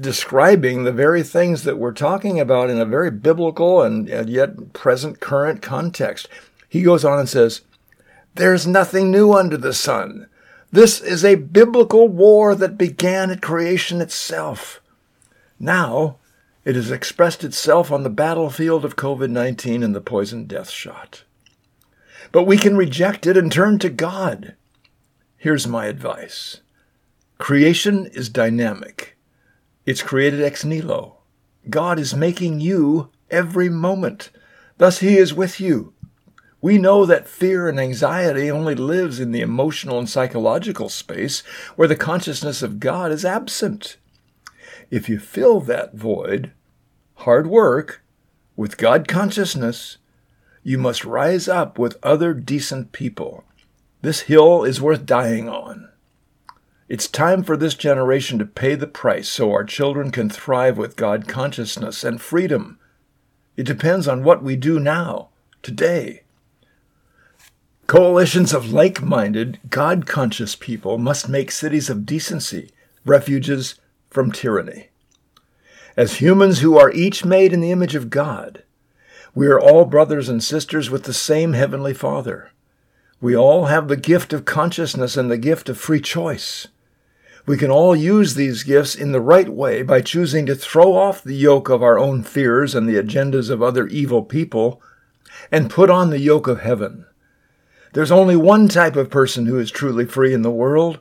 describing 0.00 0.84
the 0.84 0.92
very 0.92 1.24
things 1.24 1.64
that 1.64 1.78
we're 1.78 1.92
talking 1.92 2.38
about 2.38 2.70
in 2.70 2.78
a 2.78 2.84
very 2.84 3.10
biblical 3.10 3.82
and, 3.82 4.08
and 4.08 4.30
yet 4.30 4.72
present 4.72 5.18
current 5.18 5.60
context. 5.60 6.28
He 6.68 6.82
goes 6.82 7.04
on 7.04 7.18
and 7.18 7.28
says, 7.28 7.62
There's 8.36 8.68
nothing 8.68 9.10
new 9.10 9.32
under 9.32 9.56
the 9.56 9.74
sun. 9.74 10.28
This 10.70 11.00
is 11.00 11.24
a 11.24 11.34
biblical 11.34 12.06
war 12.06 12.54
that 12.54 12.78
began 12.78 13.32
at 13.32 13.42
creation 13.42 14.00
itself. 14.00 14.80
Now, 15.58 16.18
it 16.64 16.76
has 16.76 16.92
expressed 16.92 17.42
itself 17.42 17.90
on 17.90 18.04
the 18.04 18.10
battlefield 18.10 18.84
of 18.84 18.94
COVID 18.94 19.30
19 19.30 19.82
and 19.82 19.94
the 19.94 20.00
poison 20.00 20.44
death 20.44 20.70
shot. 20.70 21.24
But 22.30 22.44
we 22.44 22.56
can 22.56 22.76
reject 22.76 23.26
it 23.26 23.36
and 23.36 23.50
turn 23.50 23.80
to 23.80 23.90
God. 23.90 24.54
Here's 25.36 25.66
my 25.66 25.86
advice 25.86 26.60
creation 27.40 28.06
is 28.12 28.28
dynamic. 28.28 29.16
It's 29.86 30.02
created 30.02 30.42
ex 30.42 30.62
nihilo. 30.62 31.16
God 31.68 31.98
is 31.98 32.14
making 32.14 32.60
you 32.60 33.10
every 33.30 33.70
moment. 33.70 34.30
Thus, 34.76 34.98
He 34.98 35.16
is 35.16 35.34
with 35.34 35.58
you. 35.58 35.94
We 36.60 36.76
know 36.76 37.06
that 37.06 37.26
fear 37.26 37.66
and 37.66 37.80
anxiety 37.80 38.50
only 38.50 38.74
lives 38.74 39.18
in 39.18 39.32
the 39.32 39.40
emotional 39.40 39.98
and 39.98 40.08
psychological 40.08 40.90
space 40.90 41.40
where 41.76 41.88
the 41.88 41.96
consciousness 41.96 42.62
of 42.62 42.78
God 42.78 43.10
is 43.10 43.24
absent. 43.24 43.96
If 44.90 45.08
you 45.08 45.18
fill 45.18 45.60
that 45.62 45.94
void, 45.94 46.52
hard 47.14 47.46
work, 47.46 48.02
with 48.54 48.76
God 48.76 49.08
consciousness, 49.08 49.96
you 50.62 50.76
must 50.76 51.06
rise 51.06 51.48
up 51.48 51.78
with 51.78 51.96
other 52.02 52.34
decent 52.34 52.92
people. 52.92 53.44
This 54.02 54.22
hill 54.22 54.64
is 54.64 54.82
worth 54.82 55.06
dying 55.06 55.48
on. 55.48 55.88
It's 56.90 57.06
time 57.06 57.44
for 57.44 57.56
this 57.56 57.74
generation 57.74 58.40
to 58.40 58.44
pay 58.44 58.74
the 58.74 58.88
price 58.88 59.28
so 59.28 59.52
our 59.52 59.62
children 59.62 60.10
can 60.10 60.28
thrive 60.28 60.76
with 60.76 60.96
God 60.96 61.28
consciousness 61.28 62.02
and 62.02 62.20
freedom. 62.20 62.80
It 63.56 63.62
depends 63.62 64.08
on 64.08 64.24
what 64.24 64.42
we 64.42 64.56
do 64.56 64.80
now, 64.80 65.28
today. 65.62 66.24
Coalitions 67.86 68.52
of 68.52 68.72
like 68.72 69.00
minded, 69.00 69.60
God 69.70 70.04
conscious 70.04 70.56
people 70.56 70.98
must 70.98 71.28
make 71.28 71.52
cities 71.52 71.88
of 71.88 72.04
decency 72.04 72.72
refuges 73.04 73.76
from 74.10 74.32
tyranny. 74.32 74.88
As 75.96 76.14
humans 76.14 76.58
who 76.58 76.76
are 76.76 76.90
each 76.90 77.24
made 77.24 77.52
in 77.52 77.60
the 77.60 77.70
image 77.70 77.94
of 77.94 78.10
God, 78.10 78.64
we 79.32 79.46
are 79.46 79.60
all 79.60 79.84
brothers 79.84 80.28
and 80.28 80.42
sisters 80.42 80.90
with 80.90 81.04
the 81.04 81.14
same 81.14 81.52
Heavenly 81.52 81.94
Father. 81.94 82.50
We 83.20 83.36
all 83.36 83.66
have 83.66 83.86
the 83.86 83.96
gift 83.96 84.32
of 84.32 84.44
consciousness 84.44 85.16
and 85.16 85.30
the 85.30 85.38
gift 85.38 85.68
of 85.68 85.78
free 85.78 86.00
choice. 86.00 86.66
We 87.50 87.58
can 87.58 87.72
all 87.72 87.96
use 87.96 88.36
these 88.36 88.62
gifts 88.62 88.94
in 88.94 89.10
the 89.10 89.20
right 89.20 89.48
way 89.48 89.82
by 89.82 90.02
choosing 90.02 90.46
to 90.46 90.54
throw 90.54 90.94
off 90.94 91.24
the 91.24 91.34
yoke 91.34 91.68
of 91.68 91.82
our 91.82 91.98
own 91.98 92.22
fears 92.22 92.76
and 92.76 92.88
the 92.88 92.94
agendas 92.94 93.50
of 93.50 93.60
other 93.60 93.88
evil 93.88 94.22
people 94.22 94.80
and 95.50 95.68
put 95.68 95.90
on 95.90 96.10
the 96.10 96.20
yoke 96.20 96.46
of 96.46 96.60
heaven. 96.60 97.06
There's 97.92 98.12
only 98.12 98.36
one 98.36 98.68
type 98.68 98.94
of 98.94 99.10
person 99.10 99.46
who 99.46 99.58
is 99.58 99.72
truly 99.72 100.04
free 100.04 100.32
in 100.32 100.42
the 100.42 100.50
world. 100.52 101.00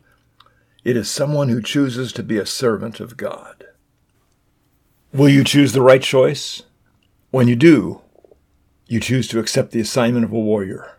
It 0.83 0.97
is 0.97 1.07
someone 1.07 1.49
who 1.49 1.62
chooses 1.62 2.12
to 2.13 2.23
be 2.23 2.39
a 2.39 2.47
servant 2.47 2.99
of 2.99 3.15
God. 3.15 3.65
Will 5.13 5.29
you 5.29 5.43
choose 5.43 5.73
the 5.73 5.83
right 5.83 6.01
choice? 6.01 6.63
When 7.29 7.47
you 7.47 7.55
do, 7.55 8.01
you 8.88 8.99
choose 8.99 9.27
to 9.27 9.39
accept 9.39 9.69
the 9.69 9.81
assignment 9.81 10.25
of 10.25 10.33
a 10.33 10.39
warrior. 10.39 10.97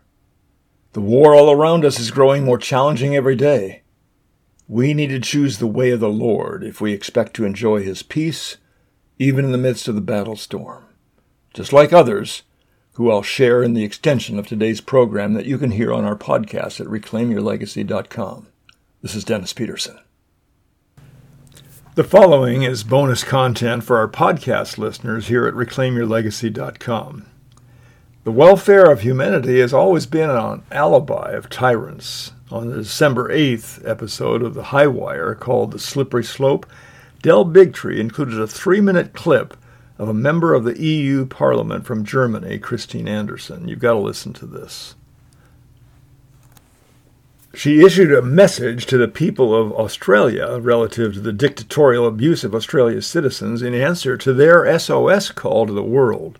The 0.93 1.01
war 1.01 1.35
all 1.35 1.51
around 1.51 1.83
us 1.83 1.99
is 1.99 2.09
growing 2.09 2.45
more 2.45 2.57
challenging 2.57 3.17
every 3.17 3.35
day. 3.35 3.80
We 4.71 4.93
need 4.93 5.07
to 5.07 5.19
choose 5.19 5.57
the 5.57 5.67
way 5.67 5.91
of 5.91 5.99
the 5.99 6.07
Lord 6.07 6.63
if 6.63 6.79
we 6.79 6.93
expect 6.93 7.33
to 7.33 7.43
enjoy 7.43 7.83
His 7.83 8.03
peace, 8.03 8.55
even 9.19 9.43
in 9.43 9.51
the 9.51 9.57
midst 9.57 9.89
of 9.89 9.95
the 9.95 9.99
battle 9.99 10.37
storm. 10.37 10.85
Just 11.53 11.73
like 11.73 11.91
others, 11.91 12.43
who 12.93 13.11
I'll 13.11 13.21
share 13.21 13.61
in 13.61 13.73
the 13.73 13.83
extension 13.83 14.39
of 14.39 14.47
today's 14.47 14.79
program 14.79 15.33
that 15.33 15.45
you 15.45 15.57
can 15.57 15.71
hear 15.71 15.91
on 15.91 16.05
our 16.05 16.15
podcast 16.15 16.79
at 16.79 16.87
reclaimyourlegacy.com. 16.87 18.47
This 19.01 19.13
is 19.13 19.25
Dennis 19.25 19.51
Peterson. 19.51 19.99
The 21.95 22.05
following 22.05 22.63
is 22.63 22.85
bonus 22.85 23.25
content 23.25 23.83
for 23.83 23.97
our 23.97 24.07
podcast 24.07 24.77
listeners 24.77 25.27
here 25.27 25.47
at 25.47 25.53
reclaimyourlegacy.com. 25.53 27.25
The 28.23 28.31
welfare 28.31 28.89
of 28.89 29.01
humanity 29.01 29.59
has 29.59 29.73
always 29.73 30.05
been 30.05 30.29
an 30.29 30.63
alibi 30.71 31.31
of 31.31 31.49
tyrants, 31.49 32.31
on 32.51 32.69
the 32.69 32.77
December 32.77 33.29
8th 33.29 33.87
episode 33.87 34.41
of 34.41 34.53
The 34.53 34.63
High 34.63 34.87
Wire 34.87 35.35
called 35.35 35.71
The 35.71 35.79
Slippery 35.79 36.23
Slope, 36.23 36.65
Del 37.21 37.45
Bigtree 37.45 37.99
included 37.99 38.39
a 38.39 38.47
three 38.47 38.81
minute 38.81 39.13
clip 39.13 39.55
of 39.97 40.09
a 40.09 40.13
member 40.13 40.53
of 40.53 40.63
the 40.63 40.79
EU 40.81 41.25
Parliament 41.25 41.85
from 41.85 42.03
Germany, 42.03 42.57
Christine 42.57 43.07
Anderson. 43.07 43.67
You've 43.67 43.79
got 43.79 43.93
to 43.93 43.99
listen 43.99 44.33
to 44.33 44.45
this. 44.45 44.95
She 47.53 47.85
issued 47.85 48.13
a 48.13 48.21
message 48.21 48.85
to 48.87 48.97
the 48.97 49.09
people 49.09 49.53
of 49.53 49.73
Australia 49.73 50.57
relative 50.59 51.13
to 51.15 51.19
the 51.19 51.33
dictatorial 51.33 52.07
abuse 52.07 52.43
of 52.43 52.55
Australia's 52.55 53.05
citizens 53.05 53.61
in 53.61 53.73
answer 53.73 54.17
to 54.17 54.33
their 54.33 54.79
SOS 54.79 55.31
call 55.31 55.67
to 55.67 55.73
the 55.73 55.83
world. 55.83 56.39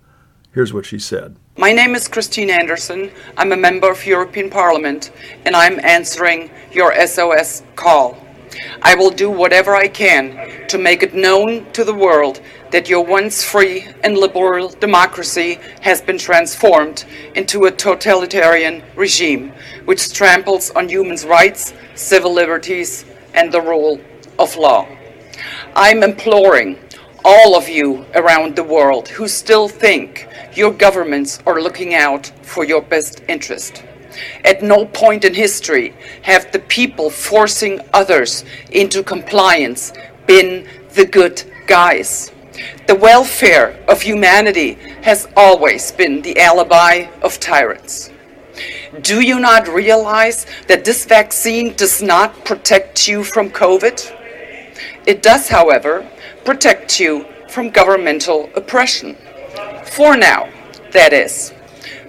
Here's 0.53 0.73
what 0.73 0.85
she 0.85 0.99
said. 0.99 1.35
My 1.57 1.73
name 1.73 1.95
is 1.95 2.07
Christine 2.07 2.49
Anderson. 2.49 3.11
I'm 3.35 3.51
a 3.51 3.57
member 3.57 3.91
of 3.91 4.05
European 4.05 4.49
Parliament 4.49 5.11
and 5.45 5.53
I'm 5.53 5.83
answering 5.83 6.49
your 6.71 6.95
SOS 7.05 7.63
call. 7.75 8.17
I 8.81 8.95
will 8.95 9.09
do 9.09 9.29
whatever 9.29 9.75
I 9.75 9.89
can 9.89 10.65
to 10.69 10.77
make 10.77 11.03
it 11.03 11.13
known 11.13 11.69
to 11.73 11.83
the 11.83 11.93
world 11.93 12.39
that 12.71 12.87
your 12.87 13.03
once 13.03 13.43
free 13.43 13.85
and 14.01 14.17
liberal 14.17 14.69
democracy 14.69 15.59
has 15.81 16.01
been 16.01 16.17
transformed 16.17 17.03
into 17.35 17.65
a 17.65 17.71
totalitarian 17.71 18.81
regime 18.95 19.51
which 19.83 20.13
tramples 20.13 20.71
on 20.71 20.87
human 20.87 21.17
rights, 21.27 21.73
civil 21.95 22.33
liberties, 22.33 23.03
and 23.33 23.51
the 23.51 23.61
rule 23.61 23.99
of 24.39 24.55
law. 24.55 24.87
I'm 25.75 26.01
imploring 26.01 26.79
all 27.25 27.57
of 27.57 27.67
you 27.67 28.05
around 28.15 28.55
the 28.55 28.63
world 28.63 29.09
who 29.09 29.27
still 29.27 29.67
think 29.67 30.29
your 30.53 30.71
governments 30.71 31.39
are 31.45 31.61
looking 31.61 31.93
out 31.93 32.31
for 32.41 32.65
your 32.65 32.81
best 32.81 33.21
interest. 33.27 33.83
At 34.43 34.61
no 34.61 34.85
point 34.85 35.23
in 35.23 35.33
history 35.33 35.93
have 36.23 36.51
the 36.51 36.59
people 36.59 37.09
forcing 37.09 37.79
others 37.93 38.43
into 38.71 39.03
compliance 39.03 39.93
been 40.27 40.67
the 40.93 41.05
good 41.05 41.43
guys. 41.67 42.31
The 42.87 42.95
welfare 42.95 43.79
of 43.87 44.01
humanity 44.01 44.73
has 45.03 45.27
always 45.35 45.91
been 45.91 46.21
the 46.21 46.39
alibi 46.39 47.07
of 47.21 47.39
tyrants. 47.39 48.11
Do 49.01 49.21
you 49.21 49.39
not 49.39 49.67
realize 49.69 50.45
that 50.67 50.83
this 50.83 51.05
vaccine 51.05 51.73
does 51.75 52.01
not 52.01 52.43
protect 52.43 53.07
you 53.07 53.23
from 53.23 53.49
COVID? 53.49 54.17
It 55.07 55.23
does, 55.23 55.47
however, 55.47 56.05
protect 56.43 56.99
you 56.99 57.25
from 57.47 57.69
governmental 57.69 58.49
oppression. 58.55 59.15
For 59.91 60.15
now, 60.15 60.47
that 60.93 61.11
is. 61.11 61.53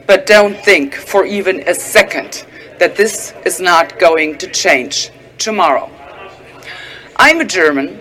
But 0.07 0.25
don't 0.25 0.57
think 0.57 0.95
for 0.95 1.27
even 1.27 1.69
a 1.69 1.75
second 1.75 2.47
that 2.79 2.95
this 2.95 3.35
is 3.45 3.59
not 3.59 3.99
going 3.99 4.39
to 4.39 4.47
change 4.47 5.11
tomorrow. 5.37 5.91
I'm 7.17 7.41
a 7.41 7.45
German, 7.45 8.01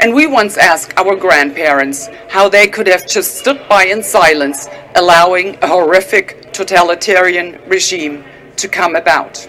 and 0.00 0.12
we 0.12 0.26
once 0.26 0.58
asked 0.58 0.92
our 0.98 1.16
grandparents 1.16 2.08
how 2.28 2.50
they 2.50 2.68
could 2.68 2.86
have 2.86 3.08
just 3.08 3.38
stood 3.38 3.66
by 3.70 3.84
in 3.86 4.02
silence, 4.02 4.68
allowing 4.96 5.56
a 5.62 5.66
horrific 5.66 6.52
totalitarian 6.52 7.58
regime 7.66 8.24
to 8.56 8.68
come 8.68 8.96
about. 8.96 9.48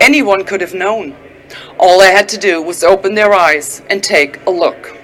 Anyone 0.00 0.44
could 0.44 0.60
have 0.60 0.74
known. 0.74 1.16
All 1.80 1.98
they 1.98 2.12
had 2.12 2.28
to 2.28 2.38
do 2.38 2.62
was 2.62 2.84
open 2.84 3.16
their 3.16 3.34
eyes 3.34 3.82
and 3.90 4.04
take 4.04 4.46
a 4.46 4.50
look. 4.50 4.96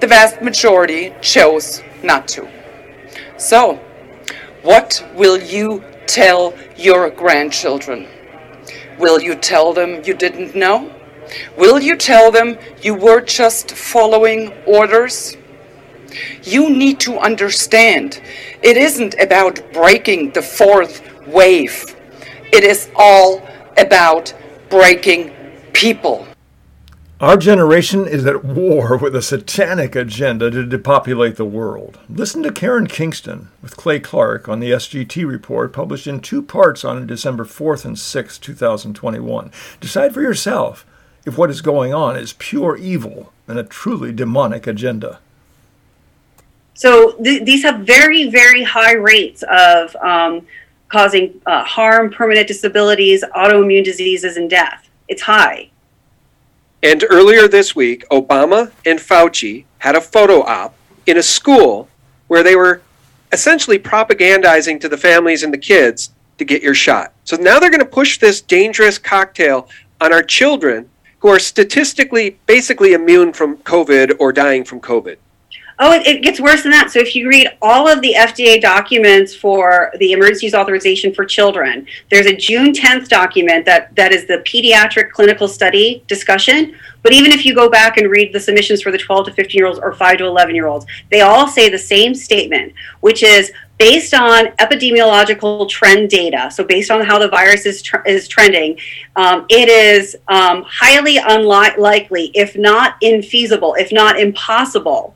The 0.00 0.06
vast 0.06 0.40
majority 0.40 1.12
chose 1.20 1.82
not 2.02 2.26
to. 2.28 2.55
So, 3.38 3.78
what 4.62 5.06
will 5.14 5.40
you 5.40 5.84
tell 6.06 6.54
your 6.76 7.10
grandchildren? 7.10 8.06
Will 8.98 9.20
you 9.20 9.34
tell 9.34 9.72
them 9.72 10.02
you 10.04 10.14
didn't 10.14 10.54
know? 10.54 10.90
Will 11.58 11.80
you 11.80 11.96
tell 11.96 12.30
them 12.30 12.58
you 12.82 12.94
were 12.94 13.20
just 13.20 13.72
following 13.72 14.52
orders? 14.66 15.36
You 16.42 16.70
need 16.70 16.98
to 17.00 17.18
understand 17.18 18.22
it 18.62 18.76
isn't 18.76 19.14
about 19.20 19.60
breaking 19.72 20.30
the 20.30 20.42
fourth 20.42 21.02
wave, 21.26 21.94
it 22.52 22.64
is 22.64 22.88
all 22.96 23.46
about 23.76 24.32
breaking 24.70 25.32
people. 25.72 26.26
Our 27.18 27.38
generation 27.38 28.06
is 28.06 28.26
at 28.26 28.44
war 28.44 28.98
with 28.98 29.16
a 29.16 29.22
satanic 29.22 29.96
agenda 29.96 30.50
to 30.50 30.66
depopulate 30.66 31.36
the 31.36 31.46
world. 31.46 31.98
Listen 32.10 32.42
to 32.42 32.52
Karen 32.52 32.86
Kingston 32.86 33.48
with 33.62 33.74
Clay 33.74 34.00
Clark 34.00 34.50
on 34.50 34.60
the 34.60 34.72
SGT 34.72 35.26
report 35.26 35.72
published 35.72 36.06
in 36.06 36.20
two 36.20 36.42
parts 36.42 36.84
on 36.84 37.06
December 37.06 37.46
4th 37.46 37.86
and 37.86 37.96
6th, 37.96 38.38
2021. 38.42 39.50
Decide 39.80 40.12
for 40.12 40.20
yourself 40.20 40.84
if 41.24 41.38
what 41.38 41.48
is 41.48 41.62
going 41.62 41.94
on 41.94 42.16
is 42.18 42.34
pure 42.34 42.76
evil 42.76 43.32
and 43.48 43.58
a 43.58 43.64
truly 43.64 44.12
demonic 44.12 44.66
agenda. 44.66 45.18
So 46.74 47.12
th- 47.12 47.44
these 47.44 47.62
have 47.62 47.80
very, 47.80 48.28
very 48.28 48.62
high 48.62 48.92
rates 48.92 49.42
of 49.48 49.96
um, 49.96 50.46
causing 50.88 51.40
uh, 51.46 51.64
harm, 51.64 52.10
permanent 52.10 52.46
disabilities, 52.46 53.24
autoimmune 53.34 53.84
diseases, 53.84 54.36
and 54.36 54.50
death. 54.50 54.90
It's 55.08 55.22
high. 55.22 55.70
And 56.86 57.04
earlier 57.10 57.48
this 57.48 57.74
week, 57.74 58.08
Obama 58.12 58.70
and 58.84 59.00
Fauci 59.00 59.64
had 59.78 59.96
a 59.96 60.00
photo 60.00 60.42
op 60.42 60.72
in 61.06 61.16
a 61.16 61.22
school 61.22 61.88
where 62.28 62.44
they 62.44 62.54
were 62.54 62.80
essentially 63.32 63.76
propagandizing 63.76 64.80
to 64.80 64.88
the 64.88 64.96
families 64.96 65.42
and 65.42 65.52
the 65.52 65.58
kids 65.58 66.12
to 66.38 66.44
get 66.44 66.62
your 66.62 66.74
shot. 66.74 67.12
So 67.24 67.36
now 67.38 67.58
they're 67.58 67.70
going 67.70 67.80
to 67.80 67.86
push 67.86 68.20
this 68.20 68.40
dangerous 68.40 68.98
cocktail 68.98 69.68
on 70.00 70.12
our 70.12 70.22
children 70.22 70.88
who 71.18 71.26
are 71.26 71.40
statistically 71.40 72.38
basically 72.46 72.92
immune 72.92 73.32
from 73.32 73.56
COVID 73.56 74.18
or 74.20 74.32
dying 74.32 74.62
from 74.62 74.80
COVID. 74.80 75.16
Oh, 75.78 75.92
it, 75.92 76.06
it, 76.06 76.22
gets 76.22 76.40
worse 76.40 76.62
than 76.62 76.72
that. 76.72 76.90
So 76.90 77.00
if 77.00 77.14
you 77.14 77.28
read 77.28 77.48
all 77.60 77.86
of 77.86 78.00
the 78.00 78.14
FDA 78.16 78.60
documents 78.60 79.34
for 79.34 79.92
the 79.98 80.12
emergency 80.12 80.46
use 80.46 80.54
authorization 80.54 81.12
for 81.12 81.26
children, 81.26 81.86
there's 82.10 82.24
a 82.24 82.34
June 82.34 82.72
10th 82.72 83.08
document 83.08 83.66
that, 83.66 83.94
that 83.94 84.10
is 84.10 84.26
the 84.26 84.38
pediatric 84.38 85.10
clinical 85.10 85.48
study 85.48 86.02
discussion. 86.06 86.74
But 87.02 87.12
even 87.12 87.30
if 87.30 87.44
you 87.44 87.54
go 87.54 87.68
back 87.68 87.98
and 87.98 88.10
read 88.10 88.32
the 88.32 88.40
submissions 88.40 88.80
for 88.80 88.90
the 88.90 88.96
12 88.96 89.26
to 89.26 89.32
15 89.32 89.58
year 89.58 89.66
olds 89.66 89.78
or 89.78 89.92
5 89.92 90.18
to 90.18 90.24
11 90.24 90.54
year 90.54 90.66
olds, 90.66 90.86
they 91.10 91.20
all 91.20 91.46
say 91.46 91.68
the 91.68 91.78
same 91.78 92.14
statement, 92.14 92.72
which 93.00 93.22
is 93.22 93.52
based 93.78 94.14
on 94.14 94.46
epidemiological 94.56 95.68
trend 95.68 96.08
data, 96.08 96.50
so 96.50 96.64
based 96.64 96.90
on 96.90 97.04
how 97.04 97.18
the 97.18 97.28
virus 97.28 97.66
is, 97.66 97.82
tr- 97.82 98.00
is 98.06 98.26
trending, 98.26 98.78
um, 99.16 99.44
it 99.50 99.68
is 99.68 100.16
um, 100.28 100.64
highly 100.66 101.18
unlikely, 101.18 102.30
if 102.34 102.56
not 102.56 102.98
infeasible, 103.02 103.78
if 103.78 103.92
not 103.92 104.18
impossible, 104.18 105.14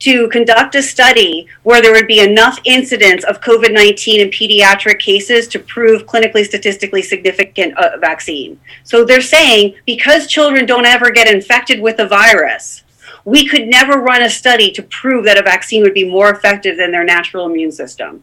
to 0.00 0.28
conduct 0.28 0.74
a 0.74 0.82
study 0.82 1.46
where 1.62 1.80
there 1.80 1.92
would 1.92 2.06
be 2.06 2.20
enough 2.20 2.58
incidence 2.64 3.24
of 3.24 3.40
COVID 3.40 3.72
19 3.72 4.20
in 4.20 4.28
pediatric 4.28 4.98
cases 4.98 5.48
to 5.48 5.58
prove 5.58 6.06
clinically 6.06 6.44
statistically 6.44 7.02
significant 7.02 7.76
uh, 7.78 7.96
vaccine. 7.98 8.60
So 8.82 9.04
they're 9.04 9.20
saying 9.20 9.76
because 9.86 10.26
children 10.26 10.66
don't 10.66 10.86
ever 10.86 11.10
get 11.10 11.32
infected 11.32 11.80
with 11.80 11.96
the 11.96 12.06
virus, 12.06 12.82
we 13.24 13.46
could 13.46 13.66
never 13.66 13.98
run 13.98 14.22
a 14.22 14.30
study 14.30 14.70
to 14.72 14.82
prove 14.82 15.24
that 15.24 15.38
a 15.38 15.42
vaccine 15.42 15.82
would 15.82 15.94
be 15.94 16.08
more 16.08 16.30
effective 16.30 16.76
than 16.76 16.92
their 16.92 17.04
natural 17.04 17.46
immune 17.46 17.72
system. 17.72 18.22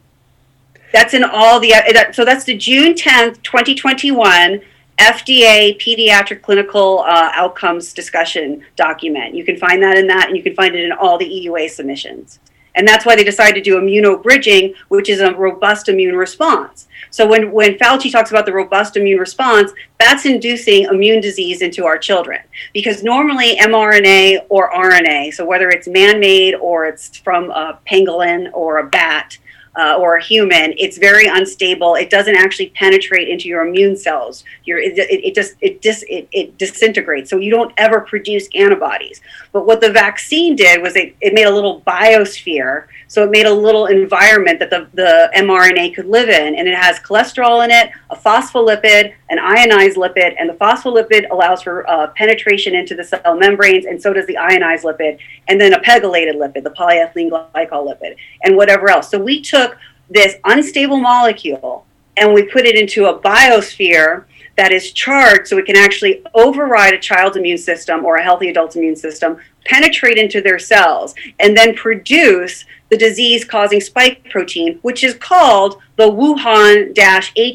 That's 0.93 1.13
in 1.13 1.23
all 1.23 1.59
the, 1.59 1.73
uh, 1.73 2.11
so 2.11 2.25
that's 2.25 2.43
the 2.43 2.57
June 2.57 2.93
10th, 2.93 3.41
2021 3.43 4.61
FDA 4.97 5.79
pediatric 5.79 6.41
clinical 6.41 6.99
uh, 6.99 7.31
outcomes 7.33 7.93
discussion 7.93 8.63
document. 8.75 9.35
You 9.35 9.43
can 9.43 9.57
find 9.57 9.81
that 9.81 9.97
in 9.97 10.07
that, 10.07 10.27
and 10.27 10.37
you 10.37 10.43
can 10.43 10.55
find 10.55 10.75
it 10.75 10.85
in 10.85 10.91
all 10.91 11.17
the 11.17 11.25
EUA 11.25 11.69
submissions. 11.69 12.39
And 12.75 12.87
that's 12.87 13.05
why 13.05 13.15
they 13.15 13.23
decided 13.23 13.55
to 13.55 13.61
do 13.61 13.79
immunobridging, 13.79 14.75
which 14.87 15.09
is 15.09 15.19
a 15.19 15.33
robust 15.33 15.89
immune 15.89 16.15
response. 16.15 16.87
So 17.09 17.27
when, 17.27 17.51
when 17.51 17.77
Fauci 17.77 18.11
talks 18.11 18.31
about 18.31 18.45
the 18.45 18.53
robust 18.53 18.95
immune 18.95 19.19
response, 19.19 19.73
that's 19.99 20.25
inducing 20.25 20.85
immune 20.85 21.19
disease 21.19 21.61
into 21.61 21.85
our 21.85 21.97
children. 21.97 22.39
Because 22.73 23.03
normally 23.03 23.57
mRNA 23.57 24.45
or 24.49 24.71
RNA, 24.71 25.33
so 25.33 25.45
whether 25.45 25.69
it's 25.69 25.87
man 25.87 26.19
made 26.19 26.55
or 26.55 26.85
it's 26.85 27.17
from 27.17 27.51
a 27.51 27.79
pangolin 27.89 28.49
or 28.53 28.77
a 28.77 28.87
bat, 28.87 29.37
uh, 29.77 29.95
or 29.97 30.17
a 30.17 30.23
human, 30.23 30.73
it's 30.77 30.97
very 30.97 31.27
unstable. 31.27 31.95
It 31.95 32.09
doesn't 32.09 32.35
actually 32.35 32.69
penetrate 32.69 33.29
into 33.29 33.47
your 33.47 33.65
immune 33.65 33.95
cells. 33.95 34.43
Your 34.65 34.79
it, 34.79 34.97
it, 34.97 35.23
it 35.23 35.35
just 35.35 35.55
it 35.61 35.81
dis 35.81 36.03
it, 36.09 36.27
it 36.31 36.57
disintegrates. 36.57 37.29
So 37.29 37.37
you 37.37 37.51
don't 37.51 37.73
ever 37.77 38.01
produce 38.01 38.47
antibodies. 38.53 39.21
But 39.51 39.65
what 39.65 39.81
the 39.81 39.91
vaccine 39.91 40.55
did 40.55 40.81
was 40.81 40.95
it, 40.95 41.15
it 41.21 41.33
made 41.33 41.45
a 41.45 41.51
little 41.51 41.81
biosphere. 41.81 42.87
So 43.07 43.25
it 43.25 43.29
made 43.29 43.45
a 43.45 43.53
little 43.53 43.87
environment 43.87 44.59
that 44.59 44.69
the, 44.69 44.87
the 44.93 45.29
mRNA 45.35 45.95
could 45.95 46.07
live 46.07 46.29
in, 46.29 46.55
and 46.55 46.65
it 46.65 46.75
has 46.75 46.97
cholesterol 46.99 47.63
in 47.65 47.69
it, 47.69 47.91
a 48.09 48.15
phospholipid, 48.15 49.13
an 49.29 49.37
ionized 49.37 49.97
lipid, 49.97 50.33
and 50.39 50.49
the 50.49 50.53
phospholipid 50.53 51.29
allows 51.29 51.61
for 51.61 51.89
uh, 51.89 52.07
penetration 52.15 52.73
into 52.73 52.95
the 52.95 53.03
cell 53.03 53.35
membranes, 53.35 53.85
and 53.85 54.01
so 54.01 54.13
does 54.13 54.25
the 54.27 54.37
ionized 54.37 54.85
lipid, 54.85 55.17
and 55.49 55.59
then 55.59 55.73
a 55.73 55.79
pegylated 55.81 56.35
lipid, 56.35 56.63
the 56.63 56.69
polyethylene 56.69 57.29
glycol 57.29 57.85
lipid, 57.85 58.15
and 58.43 58.55
whatever 58.55 58.89
else. 58.89 59.09
So 59.09 59.19
we 59.19 59.41
took 59.41 59.60
this 60.09 60.35
unstable 60.43 60.97
molecule 60.97 61.85
and 62.17 62.33
we 62.33 62.43
put 62.43 62.65
it 62.65 62.75
into 62.75 63.05
a 63.05 63.19
biosphere 63.19 64.25
that 64.57 64.71
is 64.71 64.91
charged 64.91 65.47
so 65.47 65.57
it 65.57 65.65
can 65.65 65.77
actually 65.77 66.21
override 66.33 66.93
a 66.93 66.99
child's 66.99 67.37
immune 67.37 67.57
system 67.57 68.05
or 68.05 68.17
a 68.17 68.23
healthy 68.23 68.49
adult's 68.49 68.75
immune 68.75 68.95
system, 68.95 69.37
penetrate 69.65 70.17
into 70.17 70.41
their 70.41 70.59
cells, 70.59 71.15
and 71.39 71.55
then 71.55 71.73
produce 71.73 72.65
the 72.89 72.97
disease 72.97 73.45
causing 73.45 73.79
spike 73.79 74.23
protein, 74.29 74.77
which 74.81 75.03
is 75.03 75.13
called 75.15 75.81
the 75.95 76.03
Wuhan 76.03 76.93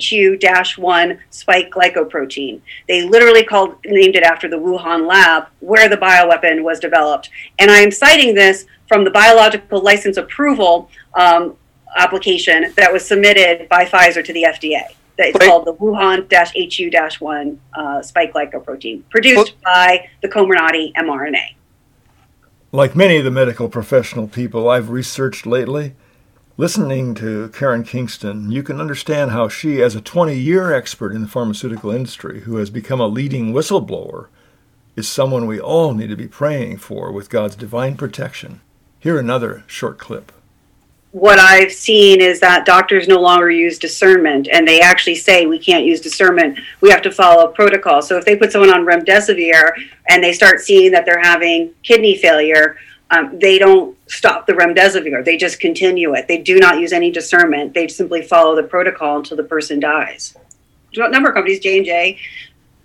HU 0.02 0.82
1 0.82 1.18
spike 1.30 1.70
glycoprotein. 1.70 2.60
They 2.88 3.06
literally 3.06 3.44
called, 3.44 3.76
named 3.84 4.16
it 4.16 4.22
after 4.22 4.48
the 4.48 4.56
Wuhan 4.56 5.06
lab 5.06 5.48
where 5.60 5.90
the 5.90 5.98
bioweapon 5.98 6.62
was 6.62 6.80
developed. 6.80 7.28
And 7.58 7.70
I 7.70 7.80
am 7.80 7.90
citing 7.90 8.34
this 8.34 8.66
from 8.88 9.04
the 9.04 9.10
biological 9.10 9.82
license 9.82 10.16
approval 10.16 10.88
um, 11.14 11.56
application 11.96 12.72
that 12.76 12.92
was 12.92 13.06
submitted 13.06 13.68
by 13.68 13.84
Pfizer 13.84 14.24
to 14.24 14.32
the 14.32 14.44
FDA. 14.44 14.82
It's 15.18 15.38
Wait. 15.38 15.48
called 15.48 15.64
the 15.64 15.74
Wuhan 15.74 16.26
HU 16.30 17.24
1 17.24 17.60
uh, 17.74 18.02
spike 18.02 18.34
glycoprotein, 18.34 19.02
produced 19.08 19.54
by 19.62 20.08
the 20.20 20.28
Comirnaty 20.28 20.92
mRNA. 20.94 21.54
Like 22.70 22.94
many 22.94 23.16
of 23.16 23.24
the 23.24 23.30
medical 23.30 23.68
professional 23.68 24.28
people 24.28 24.68
I've 24.68 24.90
researched 24.90 25.46
lately, 25.46 25.94
listening 26.58 27.14
to 27.14 27.48
Karen 27.48 27.82
Kingston, 27.82 28.50
you 28.50 28.62
can 28.62 28.78
understand 28.80 29.30
how 29.30 29.48
she, 29.48 29.80
as 29.82 29.94
a 29.94 30.02
20 30.02 30.36
year 30.36 30.74
expert 30.74 31.12
in 31.12 31.22
the 31.22 31.28
pharmaceutical 31.28 31.90
industry 31.90 32.40
who 32.40 32.56
has 32.56 32.68
become 32.68 33.00
a 33.00 33.06
leading 33.06 33.54
whistleblower, 33.54 34.26
is 34.96 35.08
someone 35.08 35.46
we 35.46 35.60
all 35.60 35.94
need 35.94 36.08
to 36.08 36.16
be 36.16 36.28
praying 36.28 36.76
for 36.76 37.10
with 37.10 37.30
God's 37.30 37.56
divine 37.56 37.96
protection. 37.96 38.60
Here 38.98 39.18
another 39.18 39.64
short 39.66 39.98
clip 39.98 40.32
what 41.16 41.38
I've 41.38 41.72
seen 41.72 42.20
is 42.20 42.40
that 42.40 42.66
doctors 42.66 43.08
no 43.08 43.18
longer 43.18 43.50
use 43.50 43.78
discernment, 43.78 44.48
and 44.52 44.68
they 44.68 44.82
actually 44.82 45.14
say 45.14 45.46
we 45.46 45.58
can't 45.58 45.86
use 45.86 45.98
discernment. 45.98 46.58
We 46.82 46.90
have 46.90 47.00
to 47.00 47.10
follow 47.10 47.48
protocol. 47.48 48.02
So 48.02 48.18
if 48.18 48.26
they 48.26 48.36
put 48.36 48.52
someone 48.52 48.68
on 48.68 48.84
remdesivir 48.84 49.70
and 50.10 50.22
they 50.22 50.34
start 50.34 50.60
seeing 50.60 50.92
that 50.92 51.06
they're 51.06 51.22
having 51.22 51.72
kidney 51.82 52.18
failure, 52.18 52.76
um, 53.10 53.38
they 53.38 53.58
don't 53.58 53.96
stop 54.10 54.46
the 54.46 54.52
remdesivir. 54.52 55.24
They 55.24 55.38
just 55.38 55.58
continue 55.58 56.12
it. 56.12 56.28
They 56.28 56.36
do 56.36 56.58
not 56.58 56.80
use 56.80 56.92
any 56.92 57.10
discernment. 57.10 57.72
They 57.72 57.88
simply 57.88 58.20
follow 58.20 58.54
the 58.54 58.64
protocol 58.64 59.16
until 59.16 59.38
the 59.38 59.44
person 59.44 59.80
dies. 59.80 60.36
A 60.98 61.08
number 61.08 61.30
of 61.30 61.34
companies, 61.34 61.60
J 61.60 61.78
and 61.78 61.86
J, 61.86 62.18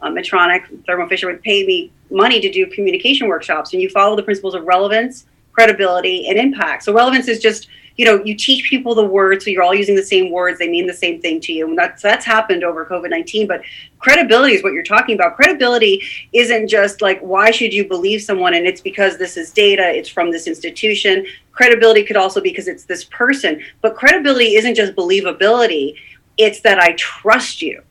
uh, 0.01 0.09
Medtronic, 0.09 0.85
Thermo 0.85 1.09
Fisher, 1.09 1.27
would 1.27 1.41
pay 1.41 1.65
me 1.65 1.91
money 2.09 2.39
to 2.39 2.49
do 2.49 2.65
communication 2.67 3.27
workshops, 3.27 3.73
and 3.73 3.81
you 3.81 3.89
follow 3.89 4.15
the 4.15 4.23
principles 4.23 4.55
of 4.55 4.63
relevance, 4.63 5.25
credibility, 5.51 6.29
and 6.29 6.39
impact. 6.39 6.83
So 6.83 6.93
relevance 6.93 7.27
is 7.27 7.39
just 7.39 7.67
you 7.97 8.05
know 8.05 8.23
you 8.23 8.35
teach 8.35 8.69
people 8.69 8.95
the 8.95 9.05
words 9.05 9.45
so 9.45 9.51
you're 9.51 9.63
all 9.63 9.75
using 9.75 9.95
the 9.95 10.03
same 10.03 10.31
words 10.31 10.59
they 10.59 10.69
mean 10.69 10.87
the 10.87 10.93
same 10.93 11.21
thing 11.21 11.39
to 11.41 11.53
you. 11.53 11.67
And 11.67 11.77
that's 11.77 12.01
that's 12.01 12.25
happened 12.25 12.63
over 12.63 12.85
covid-19 12.85 13.47
but 13.47 13.61
credibility 13.99 14.55
is 14.55 14.63
what 14.63 14.73
you're 14.73 14.83
talking 14.83 15.15
about. 15.15 15.35
Credibility 15.35 16.03
isn't 16.33 16.67
just 16.67 17.01
like 17.01 17.19
why 17.21 17.51
should 17.51 17.73
you 17.73 17.87
believe 17.87 18.21
someone 18.21 18.53
and 18.53 18.65
it's 18.65 18.81
because 18.81 19.17
this 19.17 19.37
is 19.37 19.51
data 19.51 19.83
it's 19.83 20.09
from 20.09 20.31
this 20.31 20.47
institution. 20.47 21.25
Credibility 21.51 22.03
could 22.03 22.17
also 22.17 22.41
be 22.41 22.49
because 22.49 22.67
it's 22.67 22.85
this 22.85 23.03
person. 23.05 23.61
But 23.81 23.95
credibility 23.95 24.55
isn't 24.55 24.75
just 24.75 24.95
believability 24.95 25.95
it's 26.37 26.61
that 26.61 26.79
i 26.79 26.93
trust 26.93 27.61
you. 27.61 27.83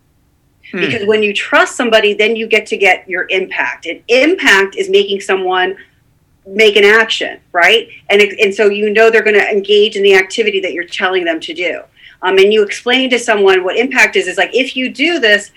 Hmm. 0.71 0.81
because 0.81 1.07
when 1.07 1.23
you 1.23 1.35
trust 1.35 1.77
somebody 1.77 2.15
then 2.15 2.37
you 2.37 2.47
get 2.47 2.67
to 2.67 2.77
get 2.77 3.09
your 3.09 3.27
impact. 3.29 3.87
And 3.87 4.03
impact 4.09 4.77
is 4.77 4.89
making 4.89 5.21
someone 5.21 5.77
make 6.47 6.77
an 6.77 6.85
action, 6.85 7.41
right? 7.53 7.89
And 8.09 8.21
and 8.21 8.55
so 8.55 8.69
you 8.69 8.91
know 8.91 9.11
they're 9.11 9.23
going 9.23 9.39
to 9.39 9.51
engage 9.51 9.97
in 9.97 10.03
the 10.03 10.15
activity 10.15 10.61
that 10.61 10.73
you're 10.73 10.85
telling 10.85 11.25
them 11.25 11.41
to 11.41 11.55
do. 11.55 11.83
Um, 12.23 12.39
and 12.39 12.53
you 12.53 12.63
explain 12.63 13.09
to 13.11 13.19
someone 13.19 13.65
what 13.65 13.77
impact 13.77 14.17
is. 14.17 14.27
Is 14.27 14.37
like 14.39 14.55
if 14.55 14.77
you 14.77 14.93
do 14.93 15.19
this, 15.19 15.53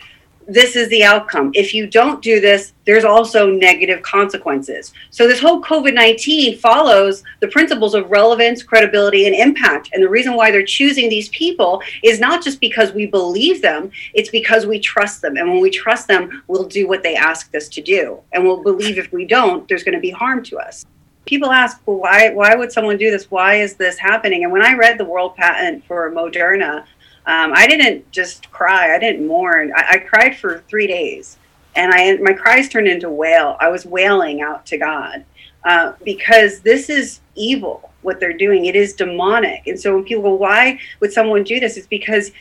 this 0.48 0.76
is 0.76 0.90
the 0.90 1.04
outcome. 1.04 1.52
If 1.54 1.74
you 1.74 1.88
don't 1.88 2.22
do 2.22 2.40
this, 2.40 2.74
there's 2.86 3.06
also 3.06 3.50
negative 3.50 4.02
consequences. 4.02 4.94
So 5.10 5.28
this 5.28 5.40
whole 5.40 5.62
COVID-19 5.62 6.60
follows 6.60 7.24
the 7.40 7.48
principles 7.48 7.94
of 7.94 8.10
relevance, 8.10 8.64
credibility, 8.64 9.26
and 9.26 9.36
impact. 9.36 9.90
And 9.94 10.04
the 10.04 10.10
reason 10.10 10.36
why 10.36 10.52
they're 10.52 10.66
choosing 10.66 11.10
these 11.10 11.30
people 11.30 11.82
is 12.04 12.20
not 12.20 12.44
just 12.44 12.60
because 12.60 12.94
we 12.94 13.06
believe 13.06 13.62
them, 13.62 13.92
it's 14.14 14.30
because 14.30 14.66
we 14.66 14.80
trust 14.80 15.22
them. 15.22 15.38
And 15.38 15.50
when 15.50 15.62
we 15.62 15.70
trust 15.70 16.08
them, 16.08 16.44
we'll 16.48 16.66
do 16.66 16.88
what 16.88 17.04
they 17.04 17.16
ask 17.16 17.54
us 17.56 17.70
to 17.70 17.82
do. 17.82 18.20
And 18.32 18.44
we'll 18.44 18.64
believe 18.64 18.98
if 18.98 19.12
we 19.12 19.26
don't, 19.26 19.68
there's 19.68 19.84
going 19.84 19.96
to 19.96 20.02
be 20.02 20.12
harm 20.12 20.44
to 20.46 20.58
us. 20.58 20.86
People 21.26 21.52
ask, 21.52 21.80
well, 21.86 21.98
why 21.98 22.32
why 22.34 22.54
would 22.54 22.74
someone 22.74 22.98
do 22.98 23.10
this? 23.10 23.32
Why 23.32 23.56
is 23.56 23.76
this 23.76 23.98
happening? 23.98 24.44
And 24.44 24.52
when 24.52 24.62
I 24.62 24.74
read 24.74 24.98
the 24.98 25.06
world 25.06 25.38
patent 25.38 25.86
for 25.86 26.12
Moderna, 26.12 26.84
um, 27.26 27.54
I 27.56 27.68
didn't 27.68 28.12
just 28.12 28.52
cry. 28.52 28.94
I 28.94 29.00
didn't 29.00 29.26
mourn. 29.26 29.72
I, 29.76 29.86
I, 29.92 29.98
cried 30.00 30.36
for 30.36 30.60
three 30.68 30.88
days, 30.88 31.38
and 31.74 31.94
I 31.94 32.18
my 32.18 32.34
cries 32.34 32.68
turned 32.68 32.88
into 32.88 33.10
wail. 33.10 33.56
I 33.62 33.70
was 33.70 33.86
wailing 33.86 34.42
out 34.42 34.66
to 34.68 34.78
God 34.78 35.24
uh, 35.64 35.94
because 36.04 36.60
this 36.60 36.90
is 36.90 37.22
evil. 37.36 37.92
What 38.02 38.20
they're 38.20 38.38
doing, 38.38 38.66
it 38.66 38.76
is 38.76 38.94
demonic. 38.94 39.68
And 39.68 39.80
so 39.80 39.96
when 39.96 40.04
people 40.04 40.24
go, 40.24 40.34
"Why 40.34 40.80
would 41.00 41.14
someone 41.14 41.46
do 41.46 41.62
this?" 41.62 41.78
It's 41.78 41.88
because 41.88 42.32